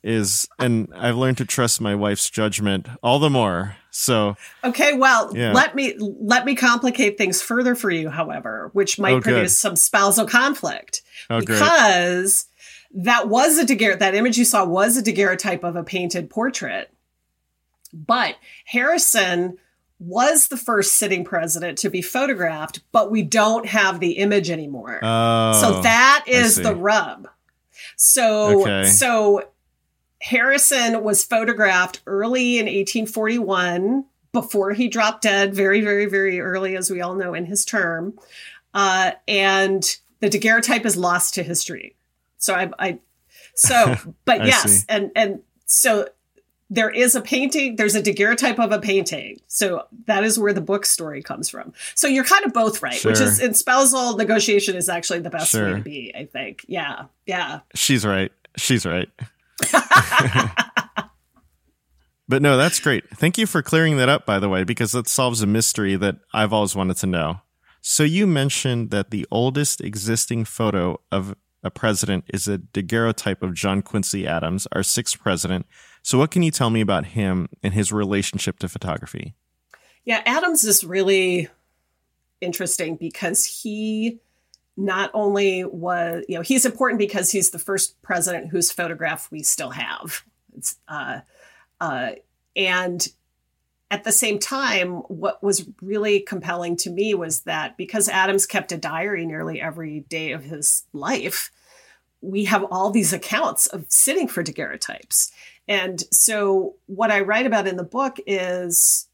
[0.02, 3.76] is, and I've learned to trust my wife's judgment all the more.
[3.92, 5.52] So okay, well, yeah.
[5.52, 9.60] let me let me complicate things further for you, however, which might oh, produce good.
[9.60, 12.55] some spousal conflict oh, because great.
[12.94, 13.96] That was a daguerre.
[13.96, 16.92] That image you saw was a daguerreotype of a painted portrait,
[17.92, 19.58] but Harrison
[19.98, 25.00] was the first sitting president to be photographed, but we don't have the image anymore.
[25.02, 27.28] Oh, so that is the rub.
[27.96, 28.84] So okay.
[28.88, 29.48] so
[30.20, 36.90] Harrison was photographed early in 1841 before he dropped dead, very, very, very early, as
[36.90, 38.18] we all know, in his term.
[38.74, 41.95] Uh, and the daguerreotype is lost to history.
[42.38, 42.98] So I, I
[43.54, 44.84] so, but yes, see.
[44.88, 46.08] and and so
[46.68, 49.40] there is a painting, there's a daguerreotype of a painting.
[49.46, 51.72] So that is where the book story comes from.
[51.94, 53.12] So you're kind of both right, sure.
[53.12, 55.66] which is in spousal negotiation is actually the best sure.
[55.66, 56.64] way to be, I think.
[56.66, 57.04] Yeah.
[57.24, 57.60] Yeah.
[57.74, 58.32] She's right.
[58.56, 59.08] She's right.
[62.28, 63.08] but no, that's great.
[63.10, 66.16] Thank you for clearing that up, by the way, because that solves a mystery that
[66.32, 67.40] I've always wanted to know.
[67.80, 73.52] So you mentioned that the oldest existing photo of a president is a daguerreotype of
[73.54, 75.66] John Quincy Adams, our sixth president.
[76.02, 79.34] So, what can you tell me about him and his relationship to photography?
[80.04, 81.48] Yeah, Adams is really
[82.40, 84.20] interesting because he
[84.76, 89.42] not only was, you know, he's important because he's the first president whose photograph we
[89.42, 90.22] still have.
[90.86, 91.20] Uh,
[91.80, 92.10] uh,
[92.54, 93.08] and
[93.90, 98.72] at the same time, what was really compelling to me was that because Adams kept
[98.72, 101.50] a diary nearly every day of his life,
[102.26, 105.32] we have all these accounts of sitting for daguerreotypes.
[105.68, 109.08] And so, what I write about in the book is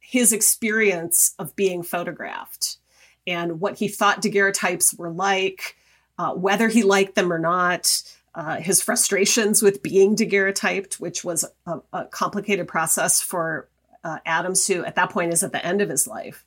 [0.00, 2.78] his experience of being photographed
[3.26, 5.76] and what he thought daguerreotypes were like,
[6.18, 8.02] uh, whether he liked them or not,
[8.34, 13.68] uh, his frustrations with being daguerreotyped, which was a, a complicated process for
[14.04, 16.44] uh, Adams, who at that point is at the end of his life.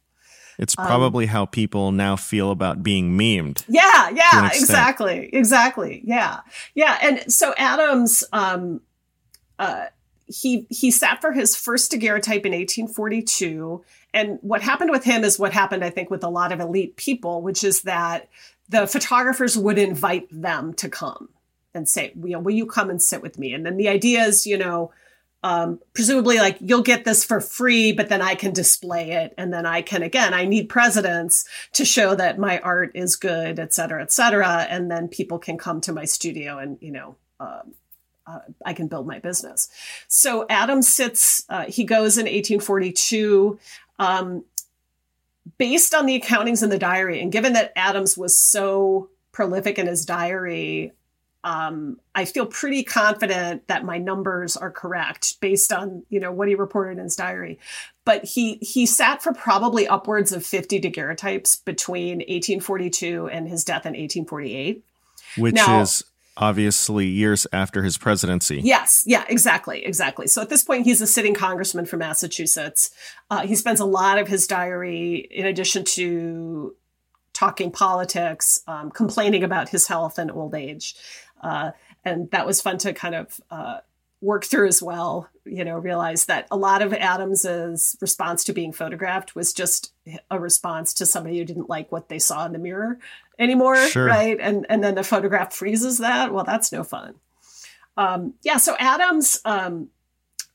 [0.60, 3.63] It's um, probably um, how people now feel about being memed.
[3.67, 6.02] Yeah, yeah, exactly, exactly.
[6.04, 6.41] Yeah,
[6.76, 7.00] yeah.
[7.02, 8.82] And so Adams, um,
[9.58, 9.86] uh,
[10.28, 15.39] he he sat for his first daguerreotype in 1842, and what happened with him is
[15.39, 18.28] what happened, I think, with a lot of elite people, which is that
[18.67, 21.30] the photographers would invite them to come
[21.74, 23.54] and say, you know, will you come and sit with me?
[23.54, 24.91] And then the idea is, you know,
[25.41, 29.34] um, presumably like you'll get this for free, but then I can display it.
[29.38, 33.60] And then I can, again, I need presidents to show that my art is good,
[33.60, 34.67] et cetera, et cetera.
[34.69, 37.73] And then people can come to my studio and, you know, um,
[38.28, 39.69] uh, I can build my business.
[40.08, 43.58] So Adam sits, uh, he goes in 1842.
[43.97, 44.43] Um,
[45.58, 49.88] based on the accountings in the diary, and given that Adams was so prolific in
[49.88, 50.93] his diary,
[51.43, 56.47] um, I feel pretty confident that my numbers are correct based on you know what
[56.47, 57.60] he reported in his diary.
[58.06, 63.86] But he he sat for probably upwards of fifty daguerreotypes between 1842 and his death
[63.86, 64.84] in 1848.
[65.38, 66.04] Which now, is
[66.36, 68.62] obviously years after his presidency.
[68.63, 70.28] Yes, yeah, exactly, exactly.
[70.28, 72.91] So at this point, he's a sitting congressman from Massachusetts.
[73.30, 76.75] Uh, he spends a lot of his diary, in addition to
[77.34, 80.95] talking politics, um, complaining about his health and old age.
[81.41, 81.71] Uh,
[82.06, 83.80] and that was fun to kind of uh,
[84.21, 85.30] work through as well.
[85.45, 89.93] You know, realize that a lot of Adams's response to being photographed was just
[90.30, 92.99] a response to somebody who didn't like what they saw in the mirror
[93.39, 94.06] anymore, sure.
[94.06, 94.38] right?
[94.39, 96.34] And and then the photograph freezes that.
[96.34, 97.15] Well, that's no fun.
[97.97, 98.58] Um, yeah.
[98.58, 99.89] So Adams, um,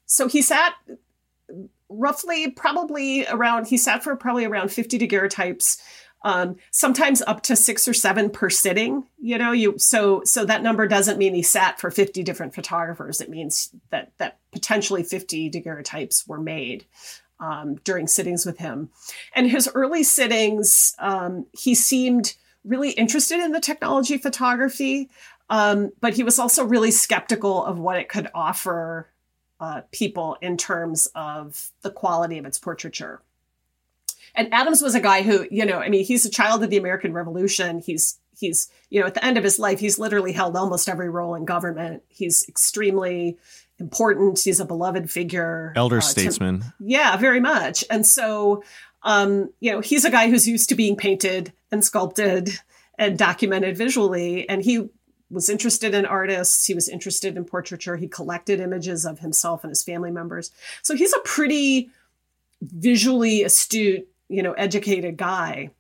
[0.07, 0.75] so he sat
[1.89, 3.67] roughly, probably around.
[3.67, 5.83] He sat for probably around fifty daguerreotypes
[6.25, 10.63] um, sometimes up to six or seven per sitting you know you so so that
[10.63, 13.21] number doesn't mean he sat for 50 different photographers.
[13.21, 16.87] It means that that potentially 50 daguerreotypes were made
[17.41, 18.91] um, during sittings with him.
[19.35, 22.35] And his early sittings um, he seemed
[22.65, 25.11] really interested in the technology photography
[25.51, 29.11] um, but he was also really skeptical of what it could offer
[29.61, 33.21] uh, people in terms of the quality of its portraiture
[34.35, 36.77] and Adams was a guy who, you know, I mean, he's a child of the
[36.77, 37.81] American Revolution.
[37.81, 41.09] He's he's, you know, at the end of his life, he's literally held almost every
[41.09, 42.03] role in government.
[42.09, 43.39] He's extremely
[43.79, 44.41] important.
[44.41, 45.73] He's a beloved figure.
[45.77, 46.61] Elder uh, statesman.
[46.61, 47.85] To, yeah, very much.
[47.91, 48.63] And so,
[49.03, 52.51] um, you know, he's a guy who's used to being painted and sculpted
[52.99, 54.49] and documented visually.
[54.49, 54.89] And he
[55.31, 56.67] was interested in artists.
[56.67, 57.97] He was interested in portraiture.
[57.97, 60.51] He collected images of himself and his family members.
[60.83, 61.91] So he's a pretty
[62.63, 65.71] visually astute you know, educated guy.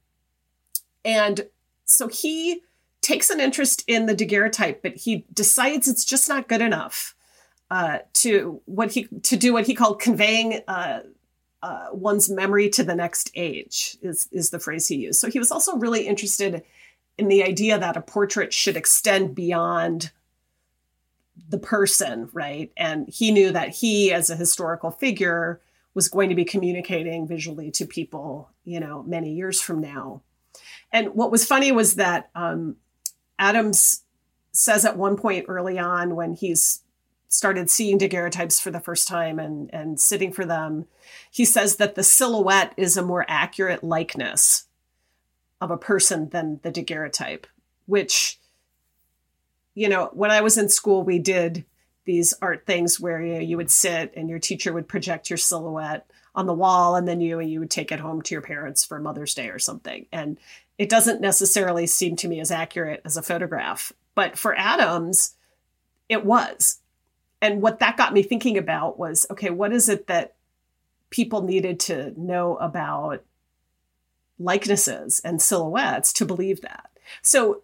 [1.04, 1.46] And
[1.84, 2.62] so he
[3.00, 7.14] takes an interest in the daguerreotype, but he decides it's just not good enough
[7.70, 11.00] uh, to what he to do what he called conveying uh,
[11.62, 15.20] uh, one's memory to the next age is is the phrase he used.
[15.20, 16.62] So he was also really interested
[17.16, 20.10] in the idea that a portrait should extend beyond
[21.48, 22.72] the person, right?
[22.76, 25.60] And he knew that he, as a historical figure,
[25.94, 30.22] was going to be communicating visually to people, you know, many years from now.
[30.92, 32.76] And what was funny was that um,
[33.38, 34.02] Adams
[34.52, 36.82] says at one point early on when he's
[37.28, 40.86] started seeing daguerreotypes for the first time and, and sitting for them,
[41.30, 44.64] he says that the silhouette is a more accurate likeness
[45.60, 47.46] of a person than the daguerreotype,
[47.86, 48.38] which,
[49.74, 51.64] you know, when I was in school, we did
[52.04, 55.36] these art things where you, know, you would sit and your teacher would project your
[55.36, 58.84] silhouette on the wall and then you you would take it home to your parents
[58.84, 60.06] for Mother's Day or something.
[60.12, 60.38] And
[60.78, 65.34] it doesn't necessarily seem to me as accurate as a photograph, but for Adams,
[66.08, 66.80] it was.
[67.40, 70.34] And what that got me thinking about was okay, what is it that
[71.10, 73.22] people needed to know about
[74.38, 76.90] likenesses and silhouettes to believe that?
[77.22, 77.62] So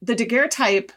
[0.00, 0.92] the daguerreotype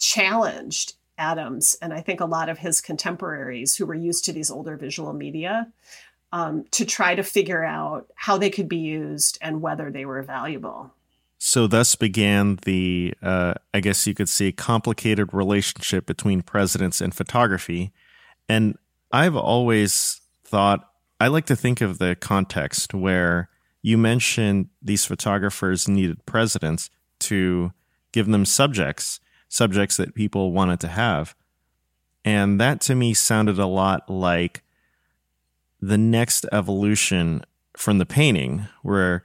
[0.00, 4.50] challenged Adams and I think a lot of his contemporaries who were used to these
[4.50, 5.68] older visual media
[6.32, 10.22] um, to try to figure out how they could be used and whether they were
[10.22, 10.92] valuable.
[11.42, 17.14] So, thus began the, uh, I guess you could say, complicated relationship between presidents and
[17.14, 17.92] photography.
[18.48, 18.76] And
[19.10, 23.48] I've always thought, I like to think of the context where
[23.82, 26.90] you mentioned these photographers needed presidents
[27.20, 27.72] to
[28.12, 29.20] give them subjects
[29.50, 31.34] subjects that people wanted to have.
[32.24, 34.62] And that to me sounded a lot like
[35.80, 37.42] the next evolution
[37.76, 39.24] from the painting, where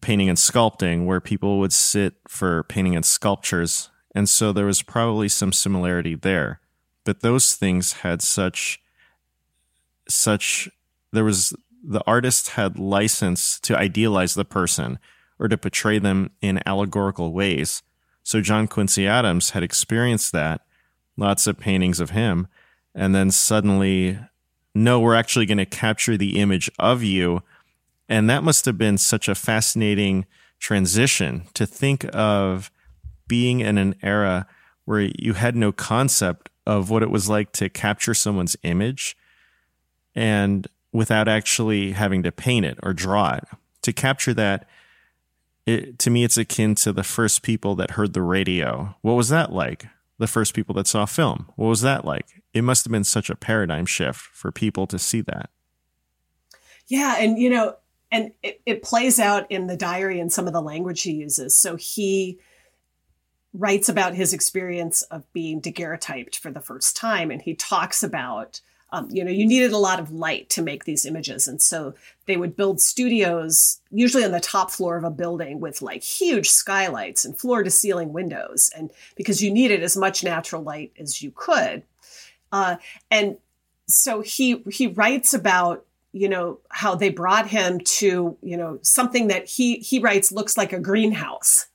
[0.00, 3.90] painting and sculpting, where people would sit for painting and sculptures.
[4.14, 6.60] And so there was probably some similarity there.
[7.04, 8.80] But those things had such,
[10.08, 10.68] such,
[11.12, 15.00] there was, the artist had license to idealize the person
[15.38, 17.82] or to portray them in allegorical ways
[18.32, 20.62] so John Quincy Adams had experienced that,
[21.18, 22.48] lots of paintings of him,
[22.94, 24.18] and then suddenly,
[24.74, 27.42] no, we're actually going to capture the image of you.
[28.08, 30.24] And that must have been such a fascinating
[30.58, 32.70] transition to think of
[33.28, 34.46] being in an era
[34.86, 39.14] where you had no concept of what it was like to capture someone's image
[40.14, 43.44] and without actually having to paint it or draw it.
[43.82, 44.66] To capture that
[45.66, 48.96] it, to me, it's akin to the first people that heard the radio.
[49.02, 49.86] What was that like?
[50.18, 51.50] The first people that saw film.
[51.56, 52.42] What was that like?
[52.52, 55.50] It must have been such a paradigm shift for people to see that.
[56.88, 57.16] Yeah.
[57.18, 57.76] And, you know,
[58.10, 61.56] and it, it plays out in the diary and some of the language he uses.
[61.56, 62.38] So he
[63.54, 67.30] writes about his experience of being daguerreotyped for the first time.
[67.30, 68.60] And he talks about
[68.92, 71.48] um, you know, you needed a lot of light to make these images.
[71.48, 71.94] And so
[72.26, 76.50] they would build studios, usually on the top floor of a building with like huge
[76.50, 78.70] skylights and floor to ceiling windows.
[78.76, 81.82] And because you needed as much natural light as you could.
[82.52, 82.76] Uh,
[83.10, 83.38] and
[83.88, 89.28] so he, he writes about, you know, how they brought him to, you know, something
[89.28, 91.68] that he, he writes looks like a greenhouse.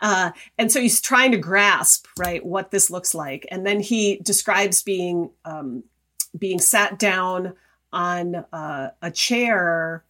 [0.00, 3.46] Uh, and so he's trying to grasp, right, what this looks like.
[3.50, 5.84] And then he describes being um,
[6.38, 7.54] being sat down
[7.92, 10.04] on uh, a chair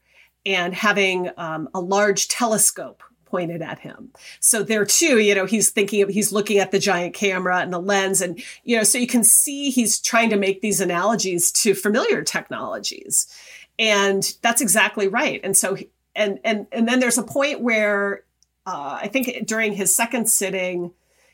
[0.47, 4.11] and having um, a large telescope pointed at him.
[4.39, 7.73] So there too, you know, he's thinking of, he's looking at the giant camera and
[7.73, 11.51] the lens and, you know, so you can see he's trying to make these analogies
[11.53, 13.27] to familiar technologies.
[13.77, 15.41] And that's exactly right.
[15.43, 15.77] And so,
[16.15, 18.23] and, and, and then there's a point where,
[18.67, 20.93] uh, I think during his second sitting,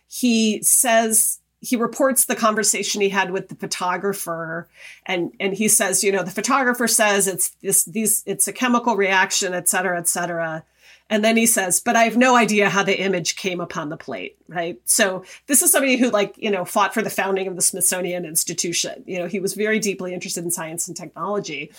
[0.09, 4.69] he says he reports the conversation he had with the photographer
[5.07, 8.97] and and he says you know the photographer says it's this these it's a chemical
[8.97, 10.65] reaction et cetera et cetera.
[11.13, 13.97] And then he says but i have no idea how the image came upon the
[13.97, 14.81] plate right?
[14.85, 18.25] So this is somebody who like you know fought for the founding of the smithsonian
[18.25, 19.05] institution.
[19.07, 21.73] You know he was very deeply interested in science and technology.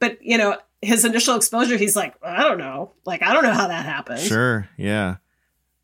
[0.00, 2.92] But you know his initial exposure he's like i don't know.
[3.06, 4.20] Like i don't know how that happened.
[4.20, 4.68] Sure.
[4.76, 5.16] Yeah.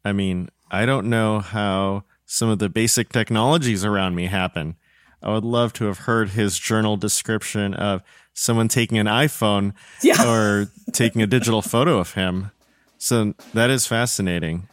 [0.04, 4.76] I mean i don't know how some of the basic technologies around me happen.
[5.20, 8.02] I would love to have heard his journal description of
[8.34, 10.24] someone taking an iPhone yeah.
[10.24, 12.52] or taking a digital photo of him.
[12.98, 14.68] So that is fascinating.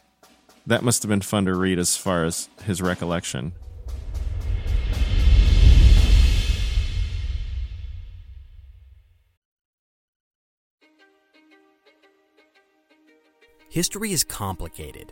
[0.68, 3.54] That must have been fun to read as far as his recollection.
[13.68, 15.12] History is complicated.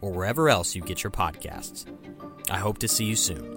[0.00, 1.86] or wherever else you get your podcasts.
[2.50, 3.56] I hope to see you soon.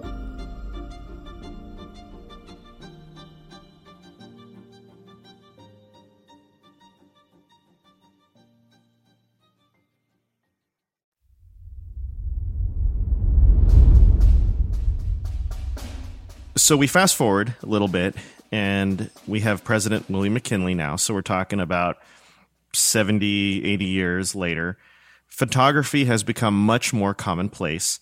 [16.56, 18.14] So we fast forward a little bit,
[18.52, 20.94] and we have President William McKinley now.
[20.94, 21.98] So we're talking about
[22.74, 24.78] 70, 80 years later.
[25.30, 28.00] Photography has become much more commonplace.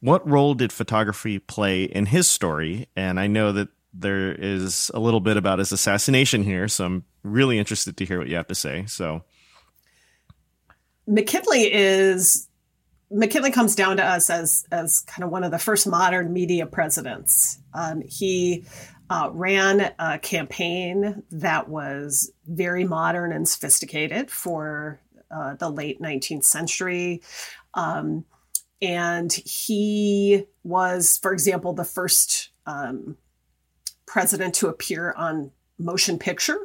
[0.00, 2.88] What role did photography play in his story?
[2.96, 7.04] And I know that there is a little bit about his assassination here, so I'm
[7.22, 8.84] really interested to hear what you have to say.
[8.86, 9.24] So
[11.06, 12.48] McKinley is
[13.10, 16.66] McKinley comes down to us as as kind of one of the first modern media
[16.66, 17.58] presidents.
[17.74, 18.66] Um, he
[19.10, 25.00] uh, ran a campaign that was very modern and sophisticated for
[25.30, 27.22] uh, the late 19th century.
[27.74, 28.24] Um,
[28.80, 33.16] and he was, for example, the first um,
[34.06, 36.58] president to appear on motion picture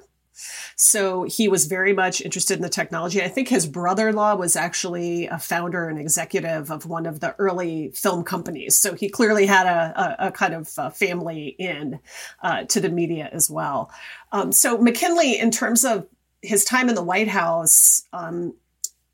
[0.76, 3.22] so he was very much interested in the technology.
[3.22, 7.20] I think his brother in law was actually a founder and executive of one of
[7.20, 8.76] the early film companies.
[8.76, 12.00] So he clearly had a, a, a kind of a family in
[12.42, 13.92] uh, to the media as well.
[14.32, 16.08] Um, so McKinley, in terms of
[16.44, 18.54] his time in the White House, um,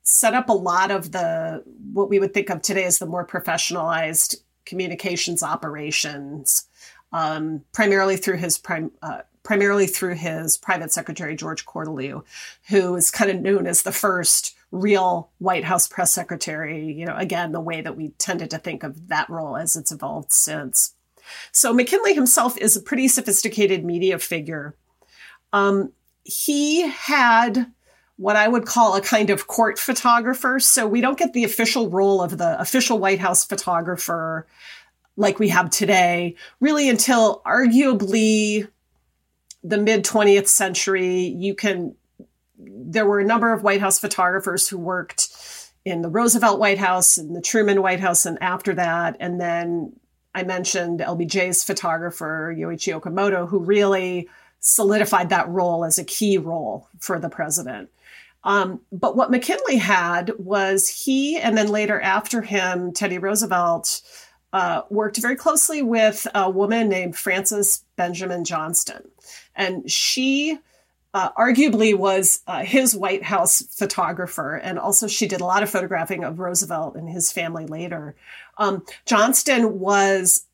[0.03, 1.63] set up a lot of the
[1.93, 6.67] what we would think of today as the more professionalized communications operations,
[7.13, 12.23] um, primarily through his prime, uh, primarily through his private secretary, George Cortelyou,
[12.69, 17.15] who is kind of known as the first real White House press secretary, you know,
[17.15, 20.93] again, the way that we tended to think of that role as it's evolved since.
[21.51, 24.75] So McKinley himself is a pretty sophisticated media figure.
[25.53, 25.93] Um,
[26.24, 27.72] he had
[28.17, 30.59] what I would call a kind of court photographer.
[30.59, 34.45] So we don't get the official role of the official White House photographer
[35.15, 38.67] like we have today, really until arguably
[39.63, 41.95] the mid 20th century, you can,
[42.57, 45.30] there were a number of White House photographers who worked
[45.86, 49.17] in the Roosevelt White House and the Truman White House and after that.
[49.20, 49.93] And then
[50.34, 54.30] I mentioned LBJ's photographer, Yoichi Okamoto, who really
[54.60, 57.89] solidified that role as a key role for the president.
[58.43, 64.01] Um, but what McKinley had was he, and then later after him, Teddy Roosevelt,
[64.53, 69.10] uh, worked very closely with a woman named Frances Benjamin Johnston.
[69.55, 70.57] And she
[71.14, 74.55] uh, arguably was uh, his White House photographer.
[74.55, 78.16] And also, she did a lot of photographing of Roosevelt and his family later.
[78.57, 80.45] Um, Johnston was.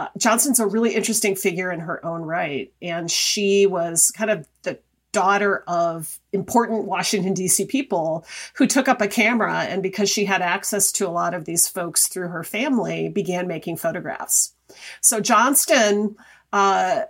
[0.00, 2.72] Uh, Johnston's a really interesting figure in her own right.
[2.80, 4.78] And she was kind of the
[5.12, 7.66] daughter of important Washington, D.C.
[7.66, 8.24] people
[8.54, 11.68] who took up a camera and because she had access to a lot of these
[11.68, 14.54] folks through her family, began making photographs.
[15.02, 16.16] So Johnston
[16.50, 17.02] uh,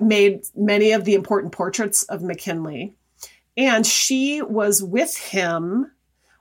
[0.00, 2.94] made many of the important portraits of McKinley.
[3.58, 5.90] And she was with him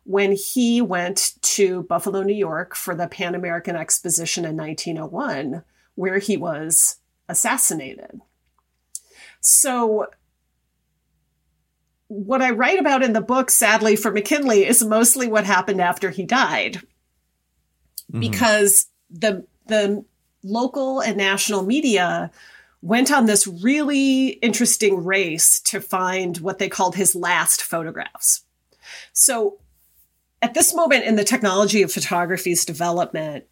[0.06, 5.64] when he went to Buffalo, New York for the Pan American Exposition in 1901,
[5.98, 8.22] where he was assassinated.
[9.42, 10.06] So
[12.08, 16.12] what I write about in the book, sadly, for McKinley, is mostly what happened after
[16.12, 18.20] he died, mm-hmm.
[18.20, 20.06] because the the
[20.44, 22.32] local and national media
[22.82, 28.44] went on this really interesting race to find what they called his last photographs.
[29.14, 29.58] So,
[30.44, 33.46] at this moment in the technology of photography's development,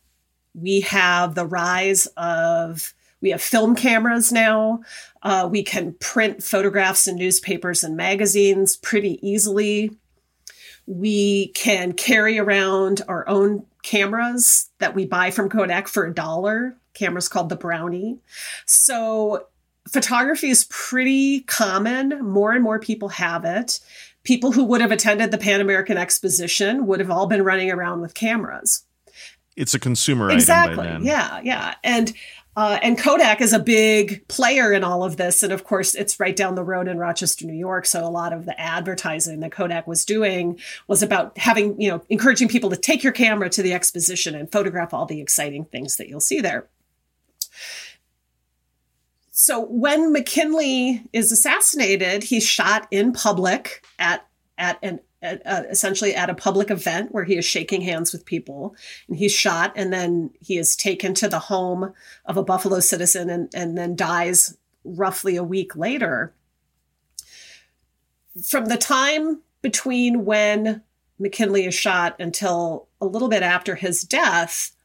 [0.59, 4.81] we have the rise of we have film cameras now.
[5.23, 9.91] Uh, we can print photographs in newspapers and magazines pretty easily.
[10.85, 16.77] We can carry around our own cameras that we buy from Kodak for a dollar,
[16.93, 18.19] cameras called the Brownie.
[18.65, 19.47] So
[19.91, 22.23] photography is pretty common.
[22.23, 23.79] More and more people have it.
[24.23, 28.01] People who would have attended the Pan American Exposition would have all been running around
[28.01, 28.83] with cameras.
[29.55, 30.85] It's a consumer exactly.
[31.01, 31.75] Yeah, yeah.
[31.83, 32.13] And
[32.57, 35.43] uh, and Kodak is a big player in all of this.
[35.43, 37.85] And of course, it's right down the road in Rochester, New York.
[37.85, 42.01] So a lot of the advertising that Kodak was doing was about having, you know,
[42.09, 45.97] encouraging people to take your camera to the exposition and photograph all the exciting things
[45.97, 46.67] that you'll see there.
[49.31, 54.25] So when McKinley is assassinated, he's shot in public at
[54.57, 58.75] at an uh, essentially at a public event where he is shaking hands with people.
[59.07, 61.93] And he's shot and then he is taken to the home
[62.25, 66.33] of a buffalo citizen and, and then dies roughly a week later.
[68.43, 70.81] From the time between when
[71.19, 74.75] mckinley is shot until a little bit after his death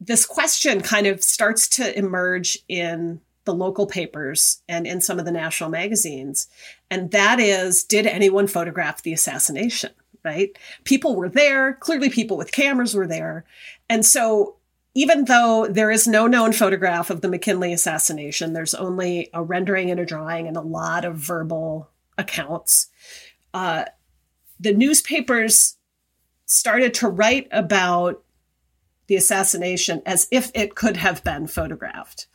[0.00, 5.24] this question kind of starts to emerge in the local papers and in some of
[5.24, 6.48] the national magazines.
[6.90, 9.90] And that is did anyone photograph the assassination?
[10.24, 10.56] Right?
[10.84, 11.74] People were there.
[11.74, 13.44] Clearly, people with cameras were there.
[13.90, 14.56] And so,
[14.94, 19.90] even though there is no known photograph of the McKinley assassination, there's only a rendering
[19.90, 22.88] and a drawing and a lot of verbal accounts.
[23.52, 23.84] Uh,
[24.58, 25.76] the newspapers
[26.46, 28.22] started to write about
[29.06, 32.26] the assassination as if it could have been photographed.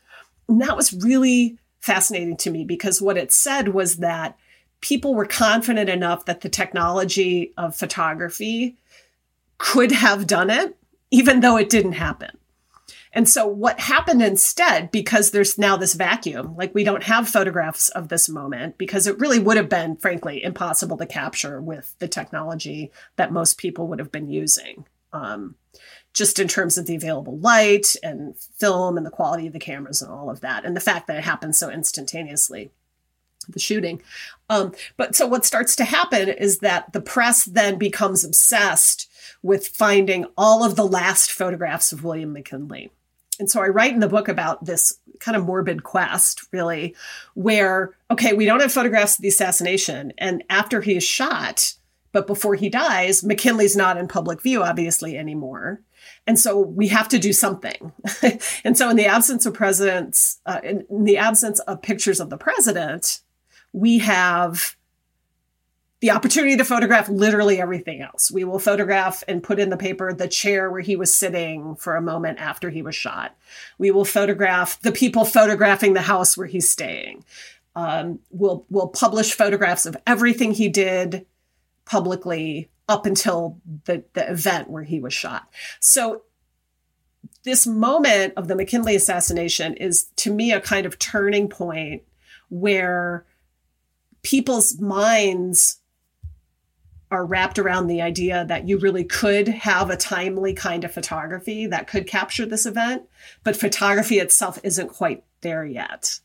[0.50, 4.38] And that was really fascinating to me because what it said was that
[4.82, 8.76] people were confident enough that the technology of photography
[9.58, 10.76] could have done it,
[11.12, 12.32] even though it didn't happen.
[13.12, 17.90] And so, what happened instead, because there's now this vacuum, like we don't have photographs
[17.90, 22.08] of this moment, because it really would have been, frankly, impossible to capture with the
[22.08, 24.86] technology that most people would have been using.
[25.12, 25.56] Um,
[26.14, 30.02] just in terms of the available light and film and the quality of the cameras
[30.02, 32.72] and all of that, and the fact that it happens so instantaneously
[33.48, 34.02] the shooting.
[34.50, 39.10] Um, but so what starts to happen is that the press then becomes obsessed
[39.42, 42.92] with finding all of the last photographs of William McKinley.
[43.40, 46.96] And so I write in the book about this kind of morbid quest, really,
[47.36, 50.12] where, okay, we don't have photographs of the assassination.
[50.18, 51.74] And after he is shot,
[52.12, 55.82] but before he dies, McKinley's not in public view, obviously, anymore.
[56.30, 57.92] And so we have to do something.
[58.64, 62.30] and so, in the absence of presidents, uh, in, in the absence of pictures of
[62.30, 63.22] the president,
[63.74, 64.76] we have
[66.02, 68.30] the opportunity to photograph literally everything else.
[68.30, 71.96] We will photograph and put in the paper the chair where he was sitting for
[71.96, 73.36] a moment after he was shot.
[73.80, 77.26] We will photograph the people photographing the house where he's staying.
[77.76, 81.26] Um, we'll we'll publish photographs of everything he did
[81.86, 85.48] publicly up until the, the event where he was shot.
[85.80, 86.24] So
[87.44, 92.02] this moment of the McKinley assassination is to me a kind of turning point
[92.50, 93.26] where
[94.24, 95.78] people's minds
[97.12, 101.68] are wrapped around the idea that you really could have a timely kind of photography
[101.68, 103.04] that could capture this event,
[103.44, 106.20] but photography itself isn't quite there yet.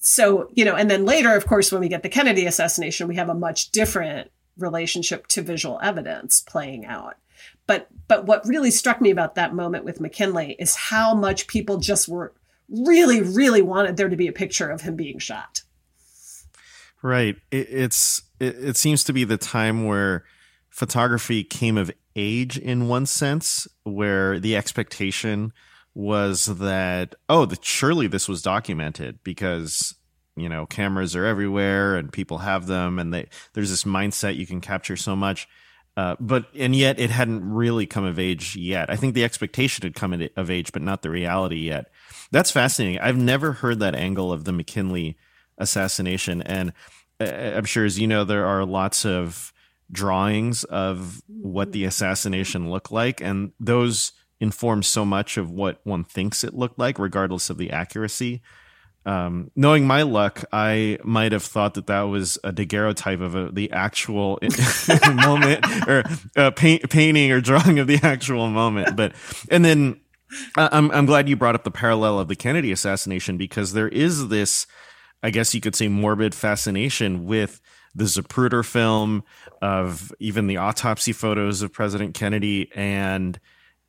[0.00, 3.16] So, you know, and then later, of course, when we get the Kennedy assassination, we
[3.16, 7.16] have a much different relationship to visual evidence playing out.
[7.66, 11.78] But but what really struck me about that moment with McKinley is how much people
[11.78, 12.32] just were
[12.68, 15.62] really really wanted there to be a picture of him being shot.
[17.02, 17.36] Right.
[17.50, 20.24] It, it's it, it seems to be the time where
[20.70, 25.52] photography came of age in one sense, where the expectation
[25.94, 29.94] was that oh, the, surely this was documented because
[30.36, 34.46] you know cameras are everywhere and people have them and they, there's this mindset you
[34.46, 35.48] can capture so much.
[35.94, 38.88] Uh, but and yet it hadn't really come of age yet.
[38.88, 41.90] I think the expectation had come of age but not the reality yet.
[42.30, 42.98] That's fascinating.
[43.00, 45.16] I've never heard that angle of the mckinley
[45.58, 46.40] assassination.
[46.42, 46.72] And
[47.20, 49.52] uh, i'm sure as you know there are lots of
[49.90, 56.02] drawings of what the assassination looked like and those inform so much of what one
[56.02, 58.42] thinks it looked like regardless of the accuracy
[59.04, 63.50] um, knowing my luck, I might have thought that that was a daguerreotype of a,
[63.50, 64.38] the actual
[65.14, 66.04] moment or
[66.36, 68.96] a paint, painting or drawing of the actual moment.
[68.96, 69.14] But,
[69.50, 70.00] and then
[70.56, 73.88] uh, I'm, I'm glad you brought up the parallel of the Kennedy assassination because there
[73.88, 74.66] is this,
[75.22, 77.60] I guess you could say, morbid fascination with
[77.94, 79.24] the Zapruder film
[79.60, 83.38] of even the autopsy photos of President Kennedy and,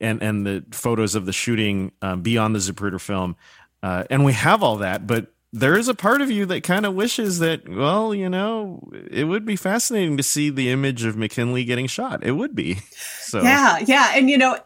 [0.01, 3.35] and, and the photos of the shooting um, beyond the Zapruder film
[3.83, 6.85] uh, and we have all that, but there is a part of you that kind
[6.85, 11.17] of wishes that, well, you know, it would be fascinating to see the image of
[11.17, 12.23] McKinley getting shot.
[12.23, 12.79] It would be.
[13.33, 14.59] So yeah, yeah, and you know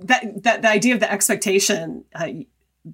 [0.00, 2.28] that that the idea of the expectation uh,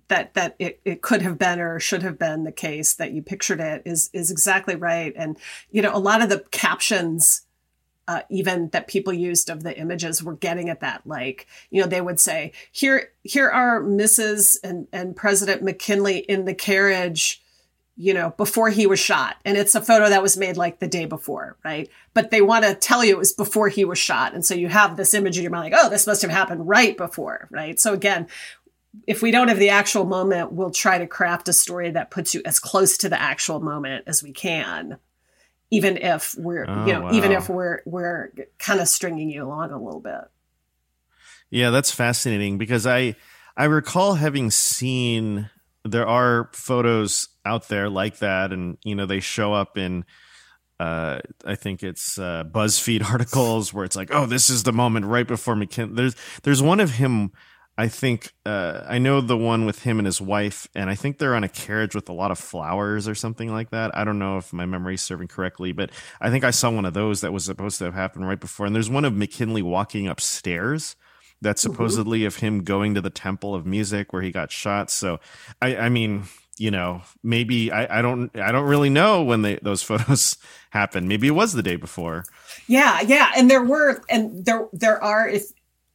[0.08, 3.22] that that it, it could have been or should have been the case that you
[3.22, 5.12] pictured it is is exactly right.
[5.14, 5.38] And
[5.70, 7.42] you know, a lot of the captions
[8.08, 11.02] uh, even that people used of the images were getting at that.
[11.06, 14.56] Like, you know, they would say, "Here, here are Mrs.
[14.64, 17.42] and and President McKinley in the carriage."
[18.00, 19.38] You know, before he was shot.
[19.44, 21.88] And it's a photo that was made like the day before, right?
[22.14, 24.34] But they want to tell you it was before he was shot.
[24.34, 26.68] And so you have this image in your mind like, oh, this must have happened
[26.68, 27.80] right before, right?
[27.80, 28.28] So again,
[29.08, 32.36] if we don't have the actual moment, we'll try to craft a story that puts
[32.36, 34.98] you as close to the actual moment as we can
[35.70, 37.12] even if we're oh, you know wow.
[37.12, 40.24] even if we're we're kind of stringing you along a little bit
[41.50, 43.14] yeah that's fascinating because i
[43.56, 45.50] i recall having seen
[45.84, 50.04] there are photos out there like that and you know they show up in
[50.80, 55.06] uh, I think it's uh, BuzzFeed articles where it's like, oh, this is the moment
[55.06, 55.94] right before McKinley.
[55.94, 57.32] There's there's one of him
[57.78, 61.18] I think uh, I know the one with him and his wife, and I think
[61.18, 63.96] they're on a carriage with a lot of flowers or something like that.
[63.96, 66.84] I don't know if my memory is serving correctly, but I think I saw one
[66.84, 68.66] of those that was supposed to have happened right before.
[68.66, 70.96] And there's one of McKinley walking upstairs
[71.40, 71.72] that's mm-hmm.
[71.72, 72.26] supposedly mm-hmm.
[72.26, 74.90] of him going to the Temple of Music where he got shot.
[74.90, 75.20] So,
[75.62, 76.24] I, I mean,
[76.58, 80.36] you know, maybe I, I don't I don't really know when they those photos
[80.70, 81.08] happened.
[81.08, 82.24] Maybe it was the day before.
[82.66, 85.44] Yeah, yeah, and there were and there there are if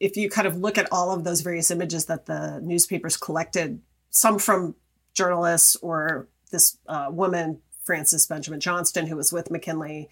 [0.04, 3.80] if you kind of look at all of those various images that the newspapers collected,
[4.10, 4.74] some from
[5.14, 10.10] journalists or this uh, woman, Frances Benjamin Johnston, who was with McKinley,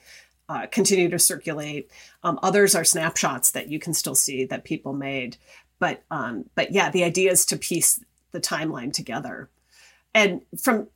[0.49, 1.90] uh, continue to circulate.
[2.22, 5.36] Um, others are snapshots that you can still see that people made.
[5.78, 9.51] But um, but yeah, the idea is to piece the timeline together.
[10.14, 10.88] And from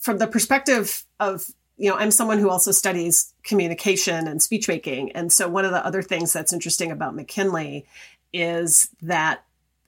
[0.00, 5.12] from the perspective of you know, I'm someone who also studies communication and speech making.
[5.12, 7.86] And so one of the other things that's interesting about McKinley
[8.32, 9.44] is that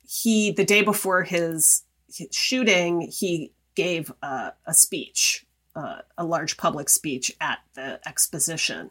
[0.07, 1.83] he, the day before his,
[2.13, 8.91] his shooting, he gave a, a speech, uh, a large public speech at the exposition.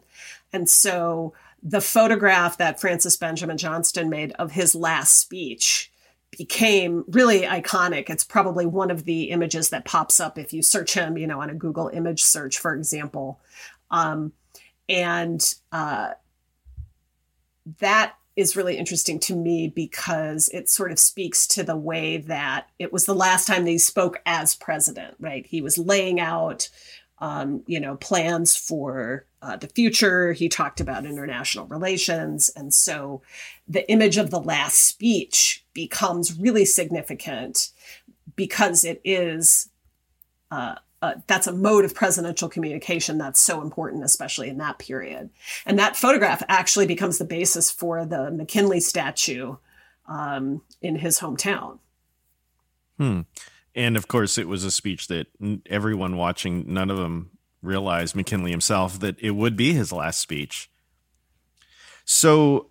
[0.52, 1.32] And so
[1.62, 5.90] the photograph that Frances Benjamin Johnston made of his last speech
[6.36, 8.10] became really iconic.
[8.10, 11.40] It's probably one of the images that pops up if you search him, you know,
[11.40, 13.40] on a Google image search, for example.
[13.90, 14.32] Um,
[14.88, 16.10] and uh,
[17.78, 22.68] that is really interesting to me because it sort of speaks to the way that
[22.78, 25.46] it was the last time he spoke as president, right?
[25.46, 26.68] He was laying out,
[27.18, 30.32] um, you know, plans for uh, the future.
[30.32, 32.50] He talked about international relations.
[32.56, 33.22] And so
[33.68, 37.70] the image of the last speech becomes really significant
[38.34, 39.70] because it is
[40.50, 45.28] uh, uh, that's a mode of presidential communication that's so important, especially in that period.
[45.66, 49.56] And that photograph actually becomes the basis for the McKinley statue
[50.08, 51.78] um, in his hometown.
[52.96, 53.20] Hmm.
[53.74, 55.26] And of course, it was a speech that
[55.66, 60.70] everyone watching, none of them realized, McKinley himself, that it would be his last speech.
[62.06, 62.70] So,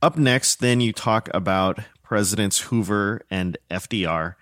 [0.00, 4.34] up next, then you talk about Presidents Hoover and FDR.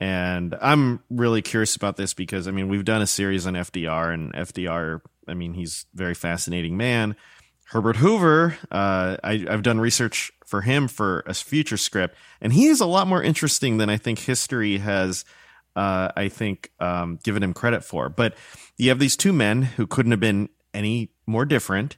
[0.00, 4.12] And I'm really curious about this because I mean we've done a series on FDR
[4.14, 5.02] and FDR.
[5.28, 7.16] I mean he's a very fascinating man.
[7.66, 12.66] Herbert Hoover, uh, I, I've done research for him for a future script, and he
[12.66, 15.24] is a lot more interesting than I think history has.
[15.76, 18.08] Uh, I think um, given him credit for.
[18.08, 18.34] But
[18.76, 21.96] you have these two men who couldn't have been any more different.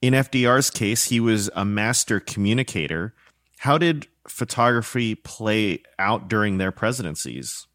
[0.00, 3.12] In FDR's case, he was a master communicator.
[3.58, 7.66] How did photography play out during their presidencies?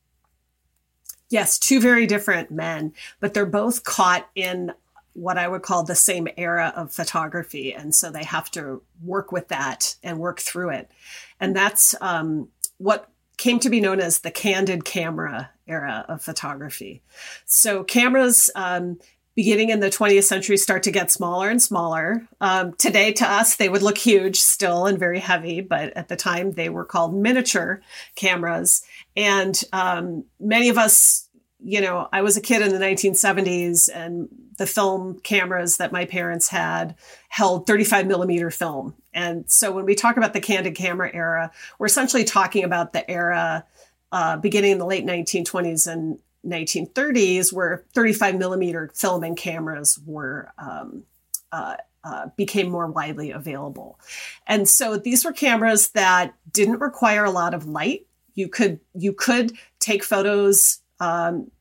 [1.29, 4.71] Yes, two very different men, but they're both caught in
[5.13, 7.73] what I would call the same era of photography.
[7.73, 10.91] And so they have to work with that and work through it.
[11.39, 17.01] And that's um, what came to be known as the candid camera era of photography.
[17.45, 18.99] So cameras um,
[19.35, 22.25] beginning in the 20th century start to get smaller and smaller.
[22.39, 26.15] Um, today, to us, they would look huge still and very heavy, but at the
[26.15, 27.81] time they were called miniature
[28.15, 28.83] cameras.
[29.15, 31.27] And um, many of us,
[31.59, 36.05] you know, I was a kid in the 1970s, and the film cameras that my
[36.05, 36.95] parents had
[37.27, 38.95] held 35 millimeter film.
[39.13, 43.09] And so when we talk about the candid camera era, we're essentially talking about the
[43.09, 43.65] era.
[44.11, 50.51] Uh, beginning in the late 1920s and 1930s, where 35 millimeter film and cameras were
[50.57, 51.03] um,
[51.51, 53.99] uh, uh, became more widely available,
[54.47, 58.05] and so these were cameras that didn't require a lot of light.
[58.33, 60.79] You could you could take photos.
[60.99, 61.51] Um,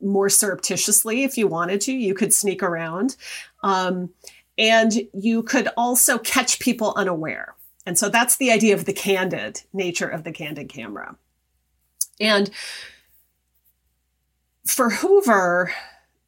[0.00, 1.92] more surreptitiously if you wanted to.
[1.92, 3.16] You could sneak around.
[3.62, 4.10] Um,
[4.56, 7.54] and you could also catch people unaware.
[7.86, 11.16] And so that's the idea of the candid nature of the candid camera.
[12.20, 12.50] And
[14.66, 15.72] for Hoover,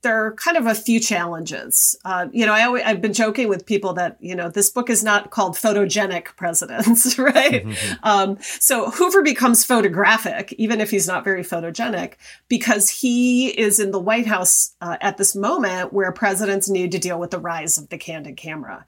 [0.03, 1.99] there are kind of a few challenges.
[2.05, 4.89] Uh, you know, I always, I've been joking with people that you know this book
[4.89, 7.65] is not called photogenic presidents, right?
[7.65, 7.95] Mm-hmm.
[8.07, 12.15] Um, so Hoover becomes photographic, even if he's not very photogenic,
[12.49, 16.99] because he is in the White House uh, at this moment where presidents need to
[16.99, 18.87] deal with the rise of the candid camera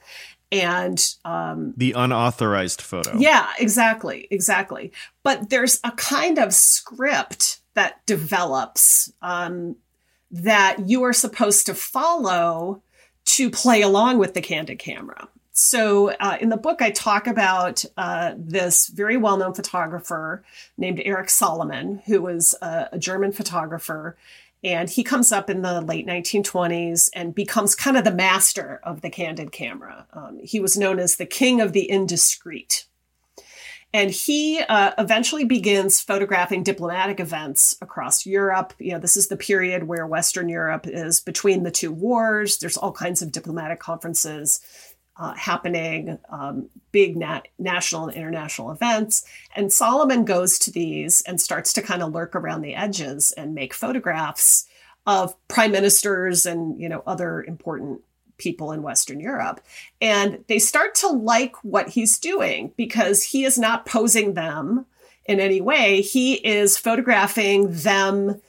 [0.52, 3.16] and um, the unauthorized photo.
[3.18, 4.92] Yeah, exactly, exactly.
[5.22, 9.76] But there's a kind of script that develops um,
[10.32, 12.82] that you are supposed to follow
[13.24, 15.28] to play along with the candid camera.
[15.52, 20.42] So, uh, in the book, I talk about uh, this very well known photographer
[20.76, 24.16] named Erich Salomon, who was a, a, German photographer.
[24.64, 29.02] And he comes up in the late 1920s and becomes kind of the master of
[29.02, 30.08] the candid camera.
[30.12, 32.86] Um, he was known as the king of the indiscreet.
[33.94, 38.74] And he uh, eventually begins photographing diplomatic events across Europe.
[38.78, 42.58] You know, this is the period where Western Europe is between the two wars.
[42.58, 44.60] There's all kinds of diplomatic conferences
[45.18, 49.24] uh, happening, um, big nat- national and international events.
[49.56, 53.54] And Salomon goes to these and starts to kind of lurk around the edges and
[53.54, 54.66] make photographs
[55.06, 58.02] of prime ministers and you know other important
[58.38, 59.60] people in Western Europe.
[60.00, 64.86] And they start to like what he's doing because he is not posing them
[65.26, 66.00] in any way.
[66.00, 68.40] He is photographing them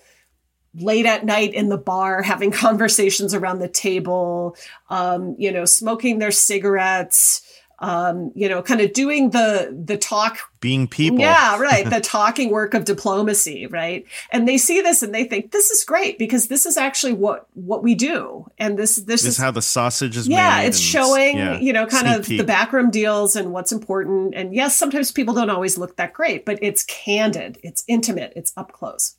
[0.75, 4.55] late at night in the bar, having conversations around the table,
[4.89, 7.41] um, you know, smoking their cigarettes
[7.82, 11.19] um, you know, kind of doing the the talk, being people.
[11.19, 11.86] Yeah, right.
[11.89, 14.05] the talking work of diplomacy, right?
[14.32, 17.47] And they see this and they think this is great because this is actually what
[17.53, 20.36] what we do, and this this, this is how the sausage is made.
[20.36, 22.38] yeah, it's showing yeah, you know kind of peek.
[22.38, 24.34] the backroom deals and what's important.
[24.36, 28.51] And yes, sometimes people don't always look that great, but it's candid, it's intimate, it's
[28.57, 29.15] up close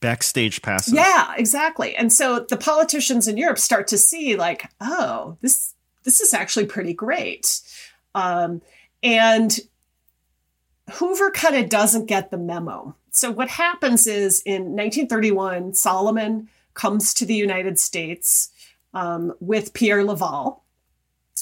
[0.00, 0.92] backstage passes.
[0.92, 1.96] Yeah, exactly.
[1.96, 5.74] And so the politicians in Europe start to see like, oh, this
[6.04, 7.60] this is actually pretty great.
[8.14, 8.62] Um,
[9.02, 9.58] and
[10.94, 12.94] Hoover kind of doesn't get the memo.
[13.10, 18.50] So what happens is in 1931, Salomon comes to the United States
[18.92, 20.62] um, with Pierre Laval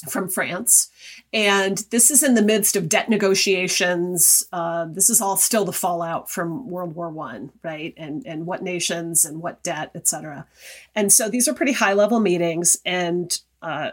[0.09, 0.89] from France.
[1.31, 4.45] And this is in the midst of debt negotiations.
[4.51, 7.93] Uh, this is all still the fallout from World War One, right?
[7.97, 10.47] And and what nations and what debt, et cetera.
[10.95, 12.77] And so these are pretty high level meetings.
[12.85, 13.91] And uh,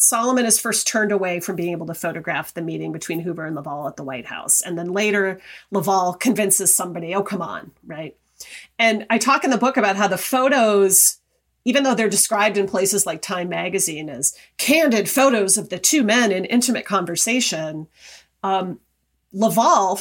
[0.00, 3.54] Salomon is first turned away from being able to photograph the meeting between Hoover and
[3.54, 4.62] Laval at the White House.
[4.62, 5.38] And then later,
[5.70, 8.16] Laval convinces somebody, oh, come on, right?
[8.78, 11.18] And I talk in the book about how the photos,
[11.66, 16.02] even though they're described in places like Time magazine as candid photos of the two
[16.02, 17.86] men in intimate conversation,
[18.42, 18.80] um,
[19.34, 20.00] Laval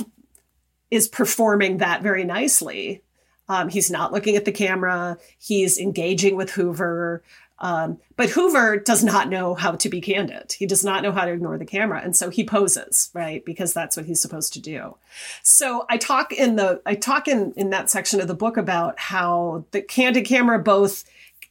[0.89, 3.03] is performing that very nicely.
[3.49, 5.17] Um, he's not looking at the camera.
[5.39, 7.21] He's engaging with Hoover.
[7.60, 10.53] Um, but Hoover does not know how to be candid.
[10.53, 12.01] He does not know how to ignore the camera.
[12.01, 13.43] And so he poses, right?
[13.43, 14.95] Because that's what he's supposed to do.
[15.43, 18.97] So I talk in the, I talk in, in that section of the book about
[18.99, 21.03] how the candid camera both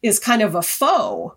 [0.03, 1.37] is kind of a foe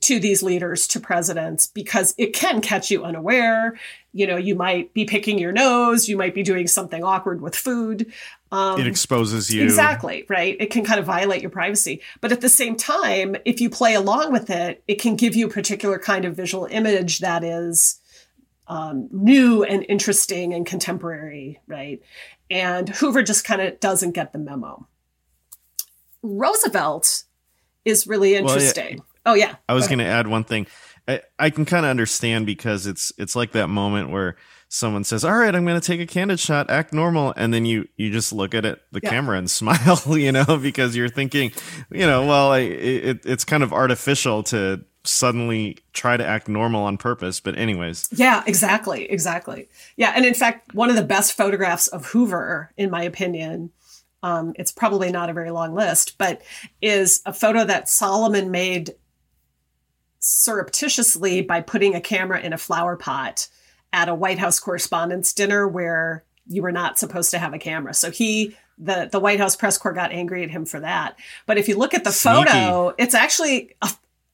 [0.00, 3.78] to these leaders, to presidents, because it can catch you unaware.
[4.12, 7.56] You know, you might be picking your nose, you might be doing something awkward with
[7.56, 8.12] food.
[8.50, 9.64] Um, it exposes you.
[9.64, 10.56] Exactly, right?
[10.58, 12.00] It can kind of violate your privacy.
[12.20, 15.46] But at the same time, if you play along with it, it can give you
[15.46, 18.00] a particular kind of visual image that is
[18.66, 22.00] um, new and interesting and contemporary, right?
[22.50, 24.88] And Hoover just kind of doesn't get the memo.
[26.22, 27.24] Roosevelt
[27.84, 28.84] is really interesting.
[28.84, 29.56] Well, yeah Oh yeah.
[29.68, 30.66] I was going to add one thing.
[31.06, 34.36] I, I can kind of understand because it's it's like that moment where
[34.68, 37.64] someone says, "All right, I'm going to take a candid shot, act normal," and then
[37.64, 39.10] you you just look at it the yeah.
[39.10, 41.52] camera and smile, you know, because you're thinking,
[41.90, 46.84] you know, well, I, it, it's kind of artificial to suddenly try to act normal
[46.84, 47.40] on purpose.
[47.40, 50.12] But anyways, yeah, exactly, exactly, yeah.
[50.14, 53.70] And in fact, one of the best photographs of Hoover, in my opinion,
[54.22, 56.42] um, it's probably not a very long list, but
[56.82, 58.94] is a photo that Salomon made
[60.20, 63.48] surreptitiously by putting a camera in a flower pot
[63.92, 67.94] at a White House correspondence dinner where you were not supposed to have a camera.
[67.94, 71.18] So he the the White House press corps got angry at him for that.
[71.46, 72.50] But if you look at the Sneaky.
[72.50, 73.90] photo, it's actually a,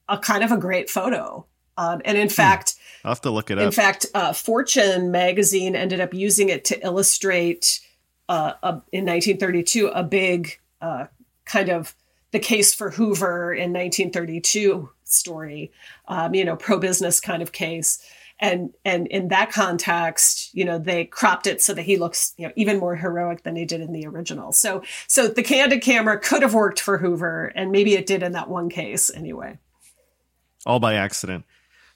[0.08, 1.46] a, kind of a great photo.
[1.76, 2.32] Um, and in hmm.
[2.32, 2.74] fact,
[3.04, 3.64] I'll have to look it up.
[3.64, 7.80] In fact, uh, Fortune magazine ended up using it to illustrate
[8.28, 11.06] uh, a, in 1932 a big uh,
[11.44, 11.94] kind of
[12.30, 15.70] the case for Hoover in 1932 story,
[16.08, 18.04] um, you know, pro business kind of case.
[18.40, 22.46] And and in that context, you know, they cropped it so that he looks, you
[22.46, 24.52] know, even more heroic than he did in the original.
[24.52, 28.32] So so the candid camera could have worked for Hoover, and maybe it did in
[28.32, 29.58] that one case anyway.
[30.66, 31.44] All by accident.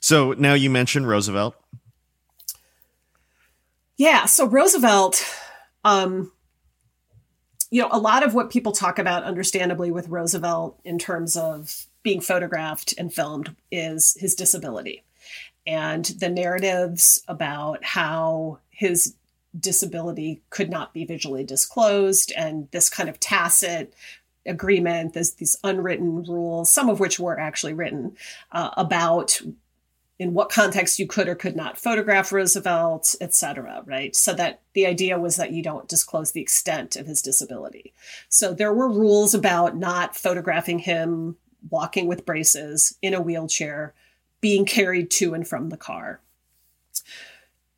[0.01, 1.57] So now you mentioned Roosevelt.
[3.97, 5.24] Yeah, so Roosevelt,
[5.84, 6.30] um,
[7.68, 11.86] you know, a lot of what people talk about, understandably, with Roosevelt in terms of
[12.05, 15.03] being photographed and filmed is his disability
[15.69, 19.14] and the narratives about how his
[19.59, 23.93] disability could not be visually disclosed and this kind of tacit
[24.47, 28.16] agreement, this, these unwritten rules, some of which were actually written
[28.53, 29.41] uh, about
[30.19, 34.16] in what context you could or could not photograph Roosevelt, et cetera, right?
[34.16, 37.93] So that the idea was that you don't disclose the extent of his disability.
[38.31, 41.37] So there were rules about not photographing him
[41.71, 43.93] walking with braces in a wheelchair,
[44.41, 46.20] being carried to and from the car.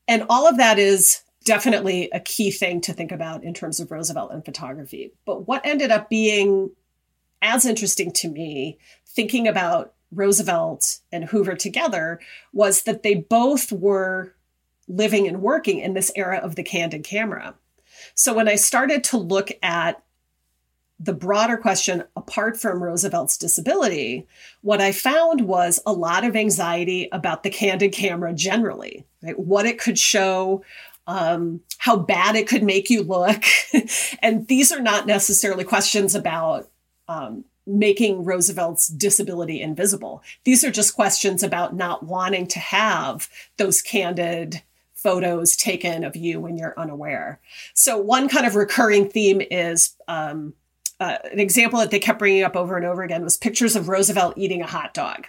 [0.08, 3.90] And all of that is definitely a key thing to think about in terms of
[3.90, 5.12] Roosevelt and photography.
[5.24, 6.70] But what ended up being
[7.42, 12.20] as interesting to me, thinking about Roosevelt and Hoover together
[12.52, 14.34] was that they both were
[14.88, 17.54] living and working in this era of the candid camera.
[18.14, 20.02] So when I started to look at
[21.00, 24.26] the broader question apart from Roosevelt's disability,
[24.60, 29.38] what I found was a lot of anxiety about the candid camera generally, right?
[29.38, 30.62] what it could show,
[31.06, 33.42] um, how bad it could make you look.
[34.22, 36.68] and these are not necessarily questions about
[37.08, 40.22] um, making Roosevelt's disability invisible.
[40.44, 44.62] These are just questions about not wanting to have those candid
[44.94, 47.40] photos taken of you when you're unaware.
[47.72, 50.52] So, one kind of recurring theme is um,
[51.00, 53.88] uh, an example that they kept bringing up over and over again was pictures of
[53.88, 55.26] Roosevelt eating a hot dog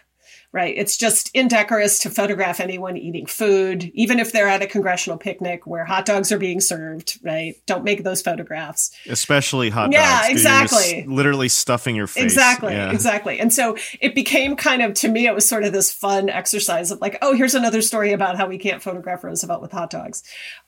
[0.54, 0.74] right?
[0.76, 5.66] It's just indecorous to photograph anyone eating food, even if they're at a congressional picnic
[5.66, 7.56] where hot dogs are being served, right?
[7.66, 8.92] Don't make those photographs.
[9.08, 10.44] Especially hot yeah, dogs.
[10.44, 11.06] Yeah, exactly.
[11.08, 12.24] literally stuffing your face.
[12.24, 12.92] Exactly, yeah.
[12.92, 13.40] exactly.
[13.40, 16.92] And so it became kind of, to me, it was sort of this fun exercise
[16.92, 20.22] of like, oh, here's another story about how we can't photograph Roosevelt with hot dogs.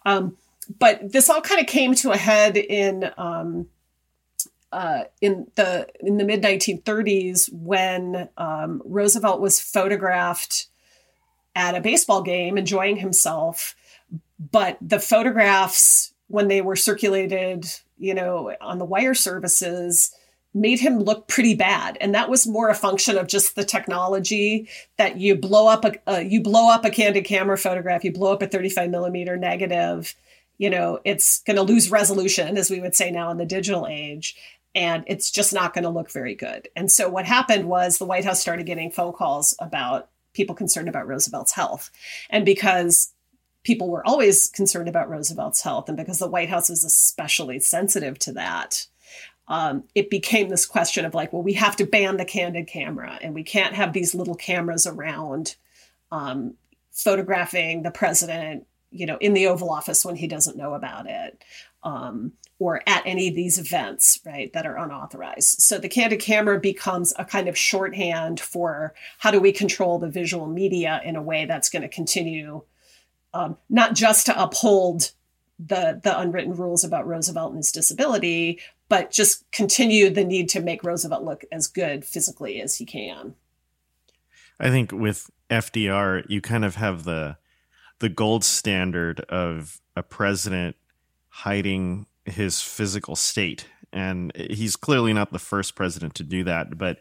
[0.06, 0.38] Um,
[0.80, 3.68] but this all kind of came to a head in um,
[4.74, 10.68] uh, in the in the mid 1930s when um, Roosevelt was photographed
[11.56, 13.76] at a baseball game enjoying himself,
[14.52, 17.68] but the photographs when they were circulated,
[18.00, 20.12] you know, on the wire services
[20.56, 21.98] made him look pretty bad.
[22.02, 24.68] And that was more a function of just the technology
[24.98, 28.34] that you blow up a uh, you blow up a candid camera photograph you blow
[28.34, 30.16] up a 35 millimeter negative
[30.58, 33.88] you know it's going to lose resolution as we would say now in the digital
[33.88, 34.36] age
[34.76, 36.68] and it's just not going to look very good.
[36.76, 40.90] And so what happened was the White House started getting phone calls about people concerned
[40.90, 41.92] about Roosevelt's health.
[42.30, 43.14] And because
[43.64, 48.20] people were always concerned about Roosevelt's health, and because the White House is especially sensitive
[48.20, 48.88] to that,
[49.48, 53.20] um, it became this question of like, well, we have to ban the candid camera,
[53.22, 55.56] and we can't have these little cameras around
[56.12, 56.56] um,
[56.92, 61.44] photographing the president, you know, in the Oval Office when he doesn't know about it.
[61.84, 65.61] Um, or at any of these events, right, that are unauthorized.
[65.61, 70.07] So the candid camera becomes a kind of shorthand for how do we control the
[70.07, 72.61] visual media in a way that's going to continue
[73.34, 75.11] um, not just to uphold
[75.59, 80.61] the the unwritten rules about Roosevelt and his disability, but just continue the need to
[80.61, 83.36] make Roosevelt look as good physically as he can.
[84.57, 87.36] I think with FDR, you kind of have the
[87.99, 90.78] the gold standard of a president
[91.28, 93.68] hiding his physical state.
[93.92, 96.98] And he's clearly not the first president to do that, but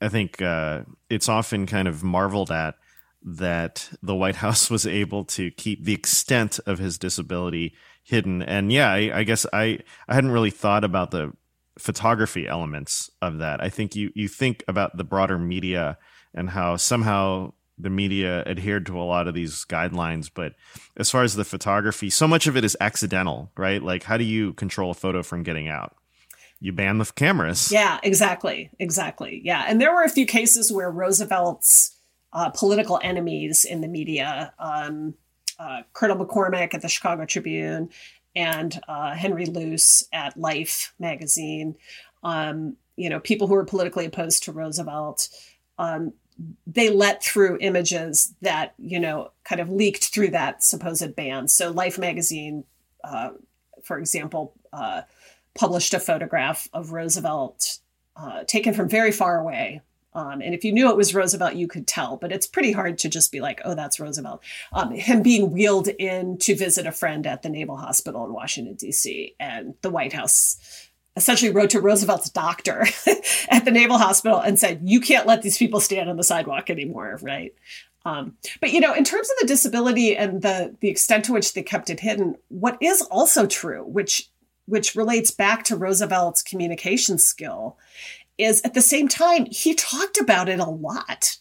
[0.00, 2.76] I think uh, it's often kind of marveled at
[3.22, 8.42] that the White House was able to keep the extent of his disability hidden.
[8.42, 11.32] And yeah, I, I guess I, I hadn't really thought about the
[11.78, 13.62] photography elements of that.
[13.62, 15.98] I think you, you think about the broader media
[16.34, 20.54] and how somehow the media adhered to a lot of these guidelines but
[20.96, 23.82] as far as the photography so much of it is accidental right?
[23.82, 25.96] Like how do you control a photo from getting out?
[26.60, 27.70] You ban the cameras.
[27.70, 29.64] Yeah exactly exactly yeah.
[29.66, 31.96] And there were a few cases where roosevelt's
[32.32, 35.14] uh, political enemies in the media um,
[35.58, 37.88] uh, colonel mccormick at the chicago tribune
[38.34, 41.76] and uh, henry luce at life magazine
[42.24, 45.28] um, you know people who were politically opposed to roosevelt
[45.78, 46.12] um,
[46.66, 51.48] they let through images that you know kind of leaked through that supposed ban.
[51.48, 52.64] So Life magazine,
[53.02, 53.30] uh,
[53.82, 55.02] for example, uh,
[55.54, 57.78] published a photograph of Roosevelt
[58.16, 59.82] uh, taken from very far away.
[60.14, 62.98] Um, and if you knew it was Roosevelt, you could tell, but it's pretty hard
[62.98, 64.44] to just be like, oh, that's Roosevelt.
[64.72, 68.74] Um, him being wheeled in to visit a friend at the Naval Hospital in Washington,
[68.74, 70.56] D.C., and the White House
[71.16, 72.86] essentially wrote to Roosevelt's doctor
[73.48, 76.70] at the Naval Hospital and said, you can't let these people stand on the sidewalk
[76.70, 77.54] anymore, right?
[78.04, 81.54] Um, but you know, in terms of the disability and the the extent to which
[81.54, 84.28] they kept it hidden, what is also true, which
[84.66, 87.78] which relates back to Roosevelt's communication skill,
[88.36, 91.38] is at the same time he talked about it a lot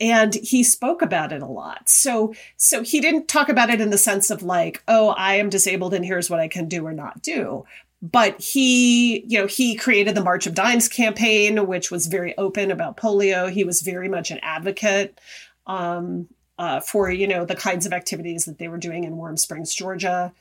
[0.00, 3.90] and he spoke about it a lot so so he didn't talk about it in
[3.90, 6.92] the sense of like oh i am disabled and here's what i can do or
[6.92, 7.64] not do
[8.02, 12.70] but he you know he created the march of dimes campaign which was very open
[12.70, 13.50] about polio.
[13.50, 15.20] He was very much an advocate
[15.66, 16.28] um,
[16.58, 19.72] uh, for you know the kinds of activities that they were doing in warm springs
[19.72, 20.32] georgia.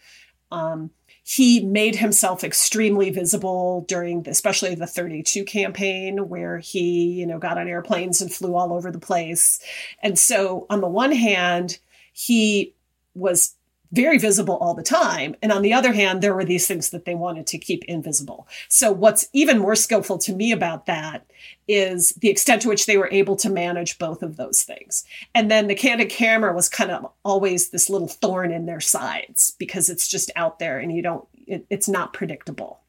[0.51, 0.89] Um,
[1.23, 7.37] he made himself extremely visible during the, especially the 32 campaign where he you know
[7.37, 9.59] got on airplanes and flew all over the place.
[10.01, 11.77] And so on the one hand
[12.11, 12.73] he
[13.13, 13.55] was
[13.91, 15.35] very visible all the time.
[15.41, 18.47] And on the other hand, there were these things that they wanted to keep invisible.
[18.69, 21.25] So what's even more skillful to me about that
[21.67, 25.03] is the extent to which they were able to manage both of those things.
[25.35, 29.55] And then the candid camera was kind of always this little thorn in their sides
[29.59, 32.79] because it's just out there and you don't, it, it's not predictable.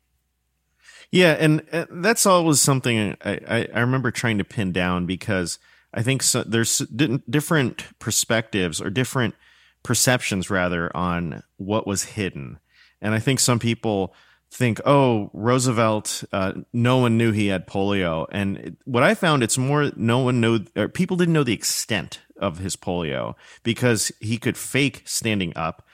[1.11, 1.33] Yeah.
[1.33, 5.59] And that's always something I, I, I remember trying to pin down because
[5.93, 9.35] I think so, there's different perspectives or different
[9.83, 12.59] perceptions rather on what was hidden.
[13.01, 14.15] And I think some people
[14.53, 18.27] think, oh, Roosevelt, uh, no one knew he had polio.
[18.31, 20.61] And what I found, it's more no one knew,
[20.93, 25.87] people didn't know the extent of his polio because he could fake standing up.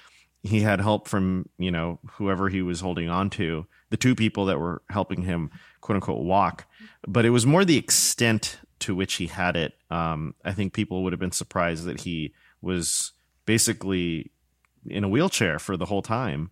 [0.43, 4.47] He had help from, you know, whoever he was holding on to, the two people
[4.47, 6.67] that were helping him, quote unquote, walk.
[7.07, 9.75] But it was more the extent to which he had it.
[9.91, 13.13] Um, I think people would have been surprised that he was
[13.49, 14.31] basically
[14.87, 16.51] in a wheelchair for the whole time.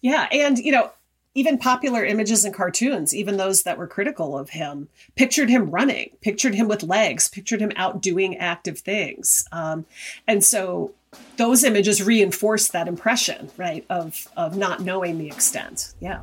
[0.00, 0.90] Yeah, and you know,
[1.34, 6.08] even popular images and cartoons, even those that were critical of him, pictured him running,
[6.22, 9.46] pictured him with legs, pictured him out doing active things.
[9.52, 9.84] Um,
[10.26, 10.94] and so
[11.36, 15.92] those images reinforce that impression, right, of of not knowing the extent.
[16.00, 16.22] Yeah.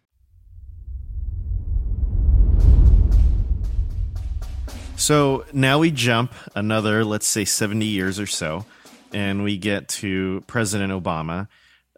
[5.01, 8.67] So now we jump another, let's say, 70 years or so,
[9.11, 11.47] and we get to President Obama.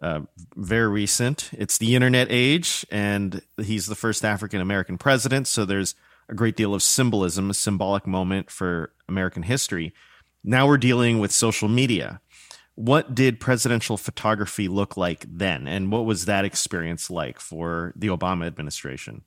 [0.00, 0.20] Uh,
[0.56, 1.50] very recent.
[1.52, 5.48] It's the internet age, and he's the first African American president.
[5.48, 5.94] So there's
[6.30, 9.92] a great deal of symbolism, a symbolic moment for American history.
[10.42, 12.22] Now we're dealing with social media.
[12.74, 15.68] What did presidential photography look like then?
[15.68, 19.24] And what was that experience like for the Obama administration?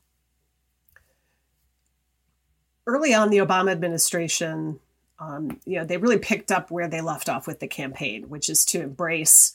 [2.88, 4.80] Early on the Obama administration,
[5.20, 8.50] um, you know, they really picked up where they left off with the campaign, which
[8.50, 9.54] is to embrace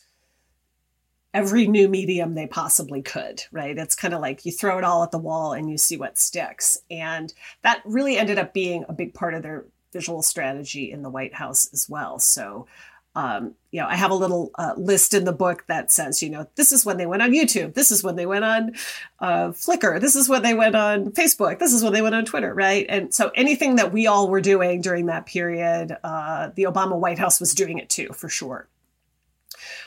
[1.35, 3.79] every new medium they possibly could, right?
[3.79, 6.19] It's kind of like you throw it all at the wall and you see what
[6.19, 6.77] sticks.
[6.91, 11.11] And that really ended up being a big part of their visual strategy in the
[11.11, 12.19] White House as well.
[12.19, 12.67] So
[13.15, 16.31] um, you know, I have a little uh, list in the book that says, you
[16.31, 18.75] know, this is when they went on YouTube, this is when they went on
[19.21, 22.25] uh, Flickr, this is when they went on Facebook, this is when they went on
[22.25, 22.87] Twitter, right?
[22.89, 27.19] And so anything that we all were doing during that period, uh, the Obama White
[27.19, 28.69] House was doing it too, for sure.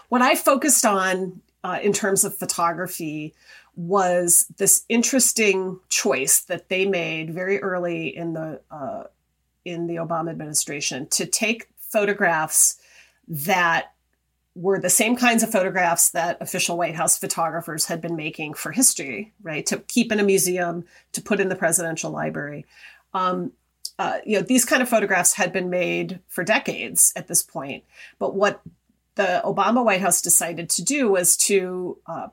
[0.10, 3.34] What I focused on uh, in terms of photography
[3.76, 9.04] was this interesting choice that they made very early in the uh,
[9.66, 12.78] in the Obama administration to take photographs
[13.28, 13.94] that
[14.56, 18.72] were the same kinds of photographs that official White House photographers had been making for
[18.72, 19.66] history, right?
[19.66, 22.66] To keep in a museum, to put in the presidential library.
[23.14, 23.52] Um,
[24.00, 27.84] uh, you know, these kind of photographs had been made for decades at this point.
[28.18, 28.62] But what
[29.16, 32.28] the Obama White House decided to do was to uh,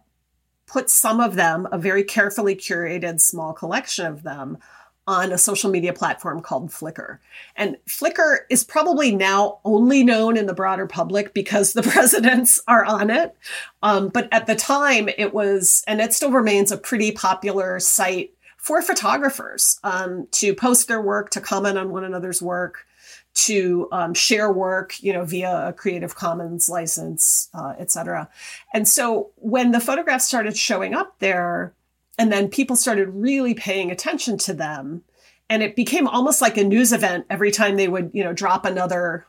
[0.66, 4.58] put some of them, a very carefully curated small collection of them,
[5.06, 7.18] on a social media platform called Flickr.
[7.56, 12.84] And Flickr is probably now only known in the broader public because the presidents are
[12.84, 13.36] on it.
[13.82, 18.34] Um, but at the time, it was, and it still remains a pretty popular site
[18.58, 22.86] for photographers um, to post their work, to comment on one another's work,
[23.34, 28.28] to um, share work, you know, via a Creative Commons license, uh, et cetera.
[28.72, 31.72] And so when the photographs started showing up there,
[32.18, 35.02] and then people started really paying attention to them,
[35.48, 38.64] and it became almost like a news event every time they would, you know, drop
[38.64, 39.26] another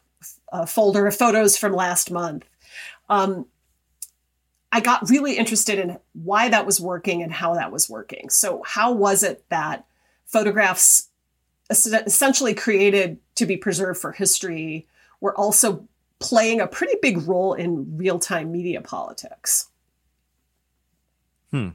[0.52, 2.46] uh, folder of photos from last month.
[3.10, 3.46] Um,
[4.72, 8.30] I got really interested in why that was working and how that was working.
[8.30, 9.86] So, how was it that
[10.26, 11.10] photographs
[11.70, 14.88] essentially created to be preserved for history
[15.22, 15.88] were also
[16.20, 19.68] playing a pretty big role in real time media politics?
[21.52, 21.70] Hmm.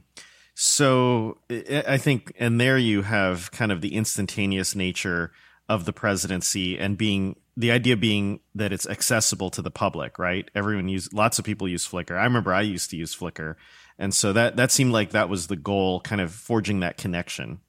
[0.61, 5.31] So, I think, and there you have kind of the instantaneous nature
[5.69, 10.51] of the presidency and being the idea being that it's accessible to the public, right?
[10.53, 12.19] Everyone use lots of people use Flickr.
[12.19, 13.55] I remember I used to use Flickr.
[13.97, 17.61] And so that that seemed like that was the goal, kind of forging that connection.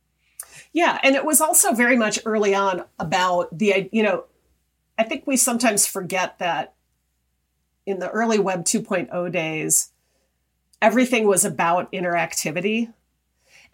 [0.73, 4.25] Yeah, and it was also very much early on about the you know,
[4.99, 6.75] I think we sometimes forget that
[7.87, 9.93] in the early web 2.0 days
[10.82, 12.93] everything was about interactivity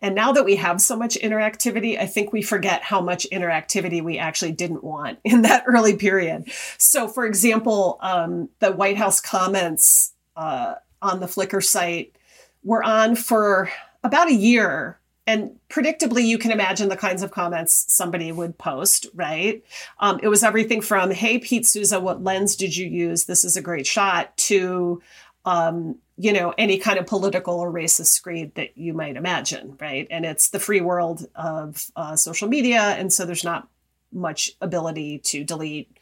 [0.03, 4.03] and now that we have so much interactivity, I think we forget how much interactivity
[4.03, 6.51] we actually didn't want in that early period.
[6.79, 12.15] So, for example, um, the White House comments uh, on the Flickr site
[12.63, 13.71] were on for
[14.05, 14.99] about a year.
[15.29, 19.65] And predictably, you can imagine the kinds of comments somebody would post, right?
[19.99, 23.25] Um, it was everything from, hey, Pete Souza, what lens did you use?
[23.25, 25.03] This is a great shot, to,
[25.45, 30.07] um, you know, any kind of political or racist screed that you might imagine, right?
[30.11, 33.69] And it's the free world of uh, social media, and so there's not
[34.13, 35.99] much ability to delete,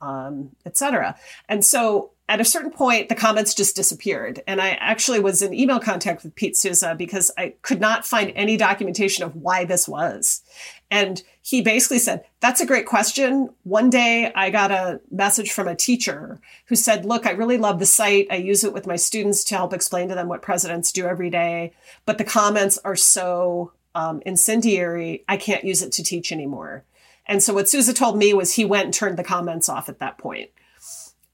[0.00, 1.16] um, etc.
[1.48, 4.42] And so at a certain point, the comments just disappeared.
[4.46, 8.32] And I actually was in email contact with Pete Souza because I could not find
[8.34, 10.42] any documentation of why this was.
[10.90, 13.48] And he basically said, That's a great question.
[13.62, 17.78] One day I got a message from a teacher who said, Look, I really love
[17.78, 18.26] the site.
[18.30, 21.30] I use it with my students to help explain to them what presidents do every
[21.30, 21.72] day.
[22.04, 26.84] But the comments are so um, incendiary, I can't use it to teach anymore.
[27.24, 30.00] And so what Souza told me was he went and turned the comments off at
[30.00, 30.50] that point.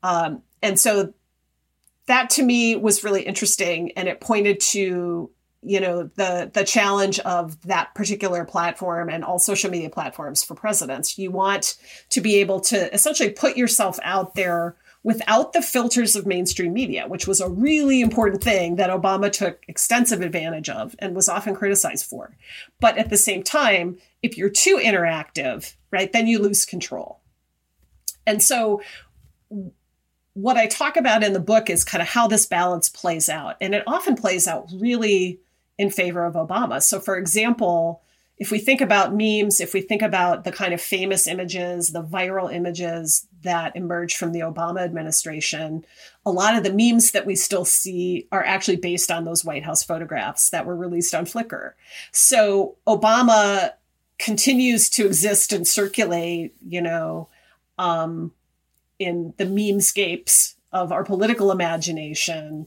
[0.05, 1.12] Um, and so
[2.07, 5.32] that to me was really interesting and it pointed to
[5.65, 10.55] you know the the challenge of that particular platform and all social media platforms for
[10.55, 11.19] presidents.
[11.19, 11.77] You want
[12.11, 17.07] to be able to essentially put yourself out there without the filters of mainstream media
[17.07, 21.55] which was a really important thing that obama took extensive advantage of and was often
[21.55, 22.35] criticized for.
[22.81, 27.20] But at the same time if you're too interactive right then you lose control.
[28.27, 28.81] And so
[30.35, 33.57] what I talk about in the book is kind of how this balance plays out.
[33.61, 35.41] And it often plays out really
[35.78, 36.82] in favor of Obama.
[36.82, 38.02] So, for example,
[38.36, 42.02] if we think about memes, if we think about the kind of famous images, the
[42.02, 45.84] viral images that emerged from the Obama administration,
[46.26, 49.62] a lot of the memes that we still see are actually based on those White
[49.62, 51.72] House photographs that were released on Flickr.
[52.10, 53.72] So Obama
[54.18, 57.28] continues to exist and circulate, you know,
[57.78, 58.32] um,
[58.98, 62.66] in the memescapes of our political imagination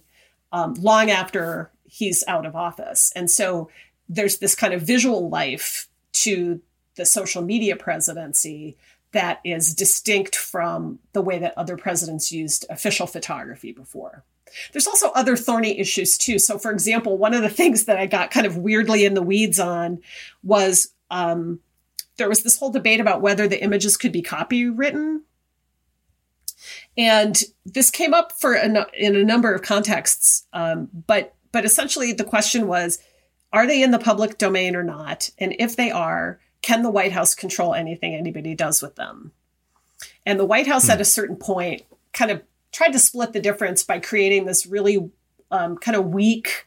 [0.52, 3.12] um, long after he's out of office.
[3.16, 3.70] And so
[4.08, 6.62] there's this kind of visual life to
[6.96, 8.78] the social media presidency
[9.14, 14.24] that is distinct from the way that other presidents used official photography before.
[14.72, 16.38] There's also other thorny issues too.
[16.38, 19.24] So, for example, one of the things that I got kind of weirdly in the
[19.24, 20.00] weeds on
[20.44, 21.60] was um,
[22.18, 25.22] there was this whole debate about whether the images could be copywritten
[26.98, 28.76] and this came up for in
[29.16, 33.00] a number of contexts, um, but but essentially the question was,
[33.54, 35.30] are they in the public domain or not?
[35.38, 39.32] And if they are, can the White House control anything anybody does with them?
[40.26, 40.92] And the White House hmm.
[40.92, 41.84] at a certain point
[42.14, 42.42] kind of
[42.72, 45.10] tried to split the difference by creating this really
[45.52, 46.67] um, kind of weak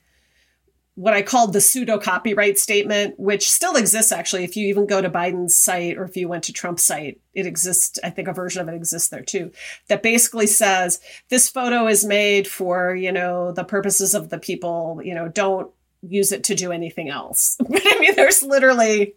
[0.96, 4.44] what I called the pseudo copyright statement, which still exists actually.
[4.44, 7.46] If you even go to Biden's site or if you went to Trump's site, it
[7.46, 7.98] exists.
[8.02, 9.52] I think a version of it exists there too,
[9.88, 15.00] that basically says this photo is made for, you know, the purposes of the people,
[15.02, 15.70] you know, don't
[16.02, 17.56] use it to do anything else.
[17.70, 19.14] I mean, there's literally,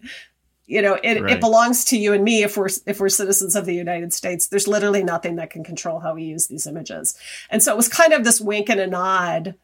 [0.65, 1.33] you know, it, right.
[1.33, 4.47] it belongs to you and me if we're if we're citizens of the United States.
[4.47, 7.17] There's literally nothing that can control how we use these images.
[7.49, 9.55] And so it was kind of this wink and a nod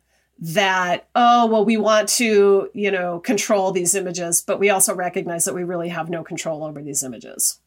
[0.41, 5.45] that oh well we want to you know control these images but we also recognize
[5.45, 7.59] that we really have no control over these images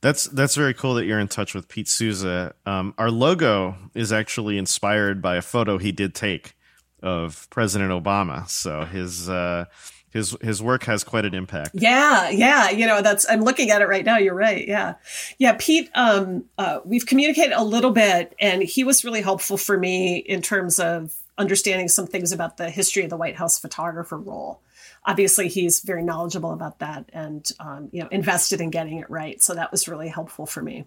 [0.00, 2.54] that's that's very cool that you're in touch with Pete Souza.
[2.64, 6.54] Um, our logo is actually inspired by a photo he did take
[7.02, 8.48] of President Obama.
[8.48, 9.64] So his uh,
[10.10, 11.70] his his work has quite an impact.
[11.74, 12.70] Yeah, yeah.
[12.70, 14.18] You know, that's I'm looking at it right now.
[14.18, 14.66] You're right.
[14.66, 14.94] Yeah,
[15.38, 15.56] yeah.
[15.58, 20.16] Pete, um, uh, we've communicated a little bit, and he was really helpful for me
[20.18, 24.60] in terms of understanding some things about the history of the White House photographer role
[25.04, 29.42] obviously he's very knowledgeable about that and um, you know invested in getting it right
[29.42, 30.84] so that was really helpful for me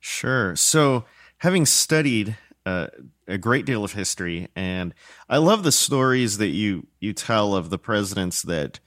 [0.00, 1.04] sure so
[1.38, 2.86] having studied uh,
[3.26, 4.94] a great deal of history and
[5.28, 8.80] i love the stories that you you tell of the presidents that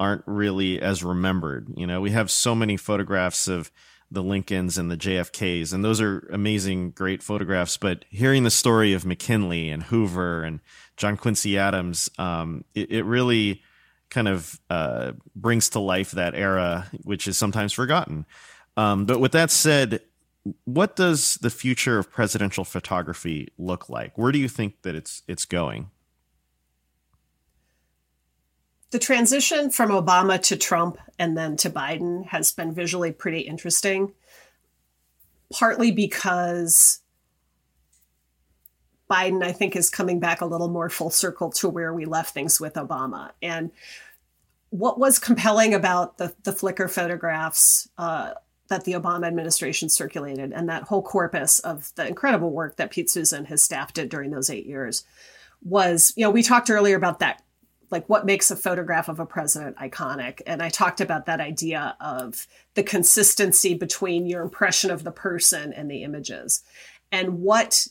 [0.00, 3.70] aren't really as remembered you know we have so many photographs of
[4.10, 7.76] the Lincolns and the JFKs, and those are amazing, great photographs.
[7.76, 10.60] But hearing the story of McKinley and Hoover and
[10.96, 13.62] John Quincy Adams, um, it, it, really
[14.08, 18.24] kind of uh, brings to life that era, which is sometimes forgotten.
[18.76, 20.00] Um, but with that said,
[20.64, 24.16] what does the future of presidential photography look like?
[24.16, 25.90] Where do you think that it's it's going?
[28.90, 34.12] the transition from Obama to Trump and then to Biden has been visually pretty interesting,
[35.52, 37.00] partly because
[39.10, 42.32] Biden, I think, is coming back a little more full circle to where we left
[42.32, 43.30] things with Obama.
[43.42, 43.70] And
[44.70, 48.34] what was compelling about the, the Flickr photographs uh,
[48.68, 53.10] that the Obama administration circulated and that whole corpus of the incredible work that Pete
[53.10, 55.04] Souza and his staff did during those eight years
[55.62, 57.42] was, you know, we talked earlier about that
[57.90, 60.40] like what makes a photograph of a president iconic.
[60.46, 65.72] And i talked about that idea of the consistency between your impression of the person
[65.72, 66.62] and the images.
[67.10, 67.86] And what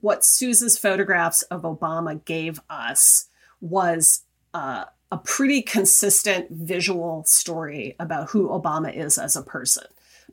[0.00, 3.26] what souza's photographs of obama gave us
[3.60, 4.22] was
[4.54, 9.84] uh, a pretty consistent visual story about who obama is as a person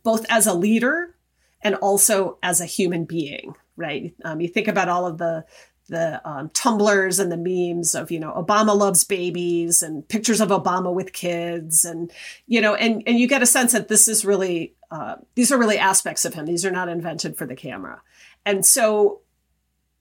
[0.03, 1.15] both as a leader
[1.61, 4.13] and also as a human being right?
[4.25, 5.45] Um, you think about all of the
[5.87, 10.49] the um, Tumblrs and the memes of you know obama loves babies and pictures of
[10.49, 12.11] obama with kids and
[12.45, 15.57] you know and and you get a sense that this is really uh, these are
[15.57, 16.45] really aspects of him.
[16.45, 18.01] These are not invented for the camera.
[18.45, 19.21] And so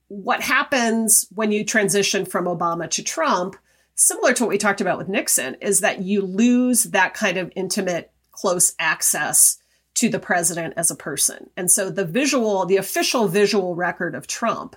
[0.09, 3.57] what happens when you transition from obama to trump
[3.95, 7.53] similar to what we talked about with nixon is that you lose that kind of
[7.55, 9.59] intimate close access
[9.95, 14.27] to the president as a person and so the visual the official visual record of
[14.27, 14.77] trump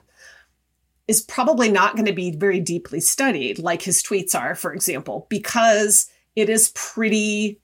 [1.11, 5.27] is probably not going to be very deeply studied, like his tweets are, for example,
[5.29, 7.59] because it is pretty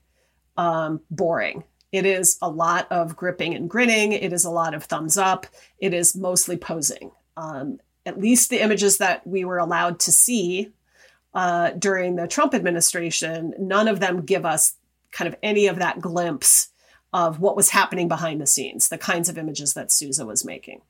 [0.58, 1.64] um, boring.
[1.90, 4.12] It is a lot of gripping and grinning.
[4.12, 5.46] It is a lot of thumbs up.
[5.78, 7.10] It is mostly posing.
[7.38, 10.70] Um, at least the images that we were allowed to see
[11.32, 14.74] uh, during the Trump administration, none of them give us
[15.10, 16.68] kind of any of that glimpse
[17.12, 20.82] of what was happening behind the scenes, the kinds of images that Souza was making.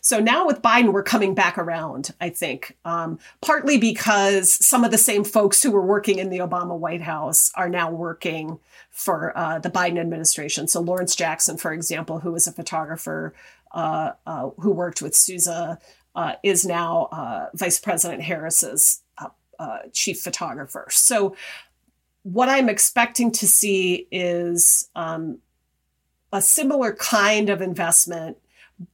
[0.00, 4.90] So now with Biden, we're coming back around, I think, um, partly because some of
[4.90, 8.58] the same folks who were working in the Obama White House are now working
[8.90, 10.66] for uh, the Biden administration.
[10.66, 13.34] So Lawrence Jackson, for example, who was a photographer
[13.72, 15.78] uh, uh, who worked with Souza,
[16.14, 19.02] uh, is now uh, Vice President Harris's
[19.58, 20.86] uh, chief photographer.
[20.90, 21.34] So
[22.22, 25.38] what I'm expecting to see is um,
[26.32, 28.36] a similar kind of investment,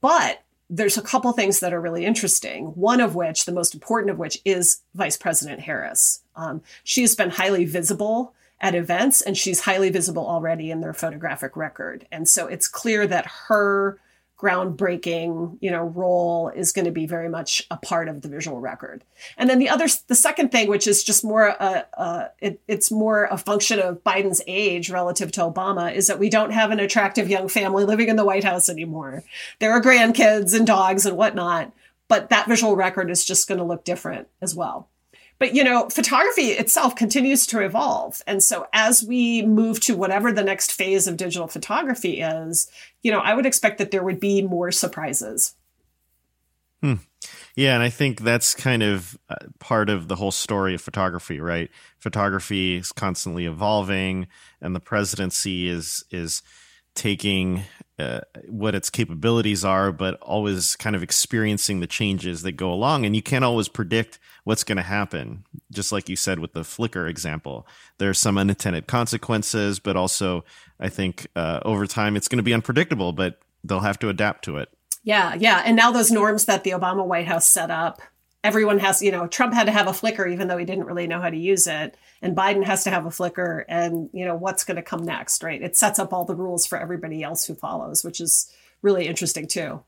[0.00, 2.66] but there's a couple things that are really interesting.
[2.68, 6.22] One of which, the most important of which, is Vice President Harris.
[6.34, 10.94] Um, she has been highly visible at events, and she's highly visible already in their
[10.94, 12.06] photographic record.
[12.10, 13.98] And so it's clear that her
[14.42, 18.60] groundbreaking you know role is going to be very much a part of the visual
[18.60, 19.04] record.
[19.36, 22.90] And then the other the second thing which is just more a, a it, it's
[22.90, 26.80] more a function of biden's age relative to obama is that we don't have an
[26.80, 29.22] attractive young family living in the white house anymore.
[29.60, 31.72] There are grandkids and dogs and whatnot
[32.08, 34.88] but that visual record is just going to look different as well
[35.42, 38.22] but you know photography itself continues to evolve.
[38.28, 42.70] And so as we move to whatever the next phase of digital photography is
[43.02, 45.56] you know i would expect that there would be more surprises.
[46.80, 46.94] Hmm.
[47.56, 51.40] yeah and i think that's kind of uh, part of the whole story of photography
[51.40, 51.70] right?
[51.98, 54.28] Photography is constantly evolving
[54.60, 56.42] and the presidency is is
[56.94, 57.62] taking
[57.98, 63.06] uh, what its capabilities are, but always kind of experiencing the changes that go along.
[63.06, 65.44] And you can't always predict what's going to happen.
[65.70, 67.66] Just like you said with the Flickr example,
[67.98, 70.44] there's some unintended consequences, but also
[70.80, 74.44] I think uh, over time it's going to be unpredictable, but they'll have to adapt
[74.46, 74.68] to it.
[75.04, 75.62] Yeah, yeah.
[75.64, 78.02] And now those norms that the Obama White House set up
[78.44, 81.06] everyone has, you know, Trump had to have a Flickr, even though he didn't really
[81.06, 81.96] know how to use it.
[82.20, 83.64] And Biden has to have a Flickr.
[83.68, 85.62] and, you know, what's going to come next, right?
[85.62, 88.52] It sets up all the rules for everybody else who follows, which is
[88.82, 89.82] really interesting too.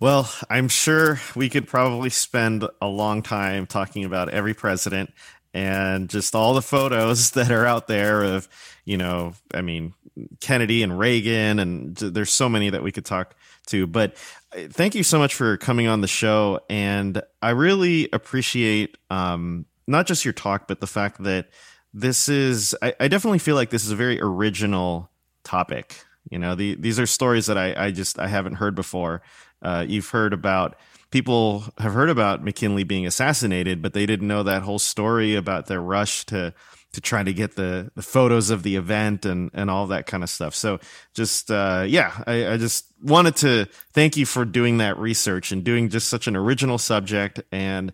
[0.00, 5.12] Well, I'm sure we could probably spend a long time talking about every president
[5.52, 8.48] and just all the photos that are out there of,
[8.84, 9.94] you know, I mean,
[10.40, 13.34] Kennedy and Reagan, and there's so many that we could talk
[13.66, 13.86] to.
[13.86, 14.16] But
[14.54, 16.60] uh, thank you so much for coming on the show.
[16.68, 21.48] And I really appreciate um, not just your talk, but the fact that
[21.92, 25.10] this is, I, I definitely feel like this is a very original
[25.44, 26.04] topic.
[26.30, 29.22] You know, the, these are stories that I, I just, I haven't heard before.
[29.62, 30.76] Uh, you've heard about
[31.10, 35.66] people have heard about McKinley being assassinated, but they didn't know that whole story about
[35.66, 36.54] their rush to
[36.92, 40.22] to try to get the, the photos of the event and and all that kind
[40.22, 40.54] of stuff.
[40.54, 40.80] So
[41.14, 45.62] just uh, yeah, I, I just wanted to thank you for doing that research and
[45.62, 47.92] doing just such an original subject and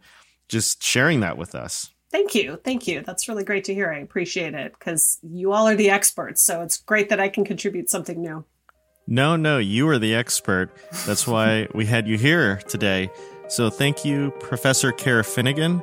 [0.48, 1.90] just sharing that with us.
[2.10, 2.58] Thank you.
[2.64, 3.02] Thank you.
[3.02, 3.92] That's really great to hear.
[3.92, 6.40] I appreciate it because you all are the experts.
[6.40, 8.44] So it's great that I can contribute something new.
[9.08, 10.70] No, no, you are the expert.
[11.06, 13.08] That's why we had you here today.
[13.48, 15.80] So thank you, Professor Cara Finnegan.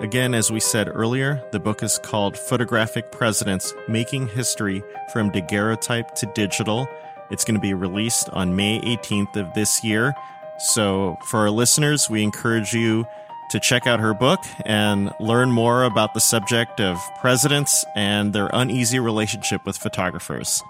[0.00, 4.82] Again, as we said earlier, the book is called Photographic Presidents Making History
[5.12, 6.88] from Daguerreotype to Digital.
[7.30, 10.12] It's going to be released on May 18th of this year.
[10.58, 13.06] So, for our listeners, we encourage you
[13.50, 18.50] to check out her book and learn more about the subject of presidents and their
[18.52, 20.60] uneasy relationship with photographers.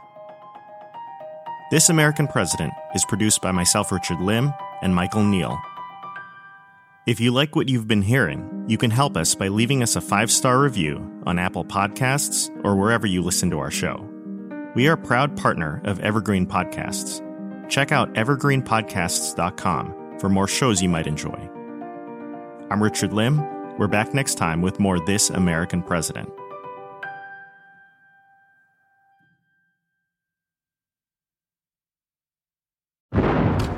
[1.75, 5.61] This American President is produced by myself, Richard Lim, and Michael Neal.
[7.05, 10.01] If you like what you've been hearing, you can help us by leaving us a
[10.01, 14.09] five star review on Apple Podcasts or wherever you listen to our show.
[14.77, 17.19] We are a proud partner of Evergreen Podcasts.
[17.69, 21.51] Check out evergreenpodcasts.com for more shows you might enjoy.
[22.71, 23.39] I'm Richard Lim.
[23.79, 26.31] We're back next time with more This American President.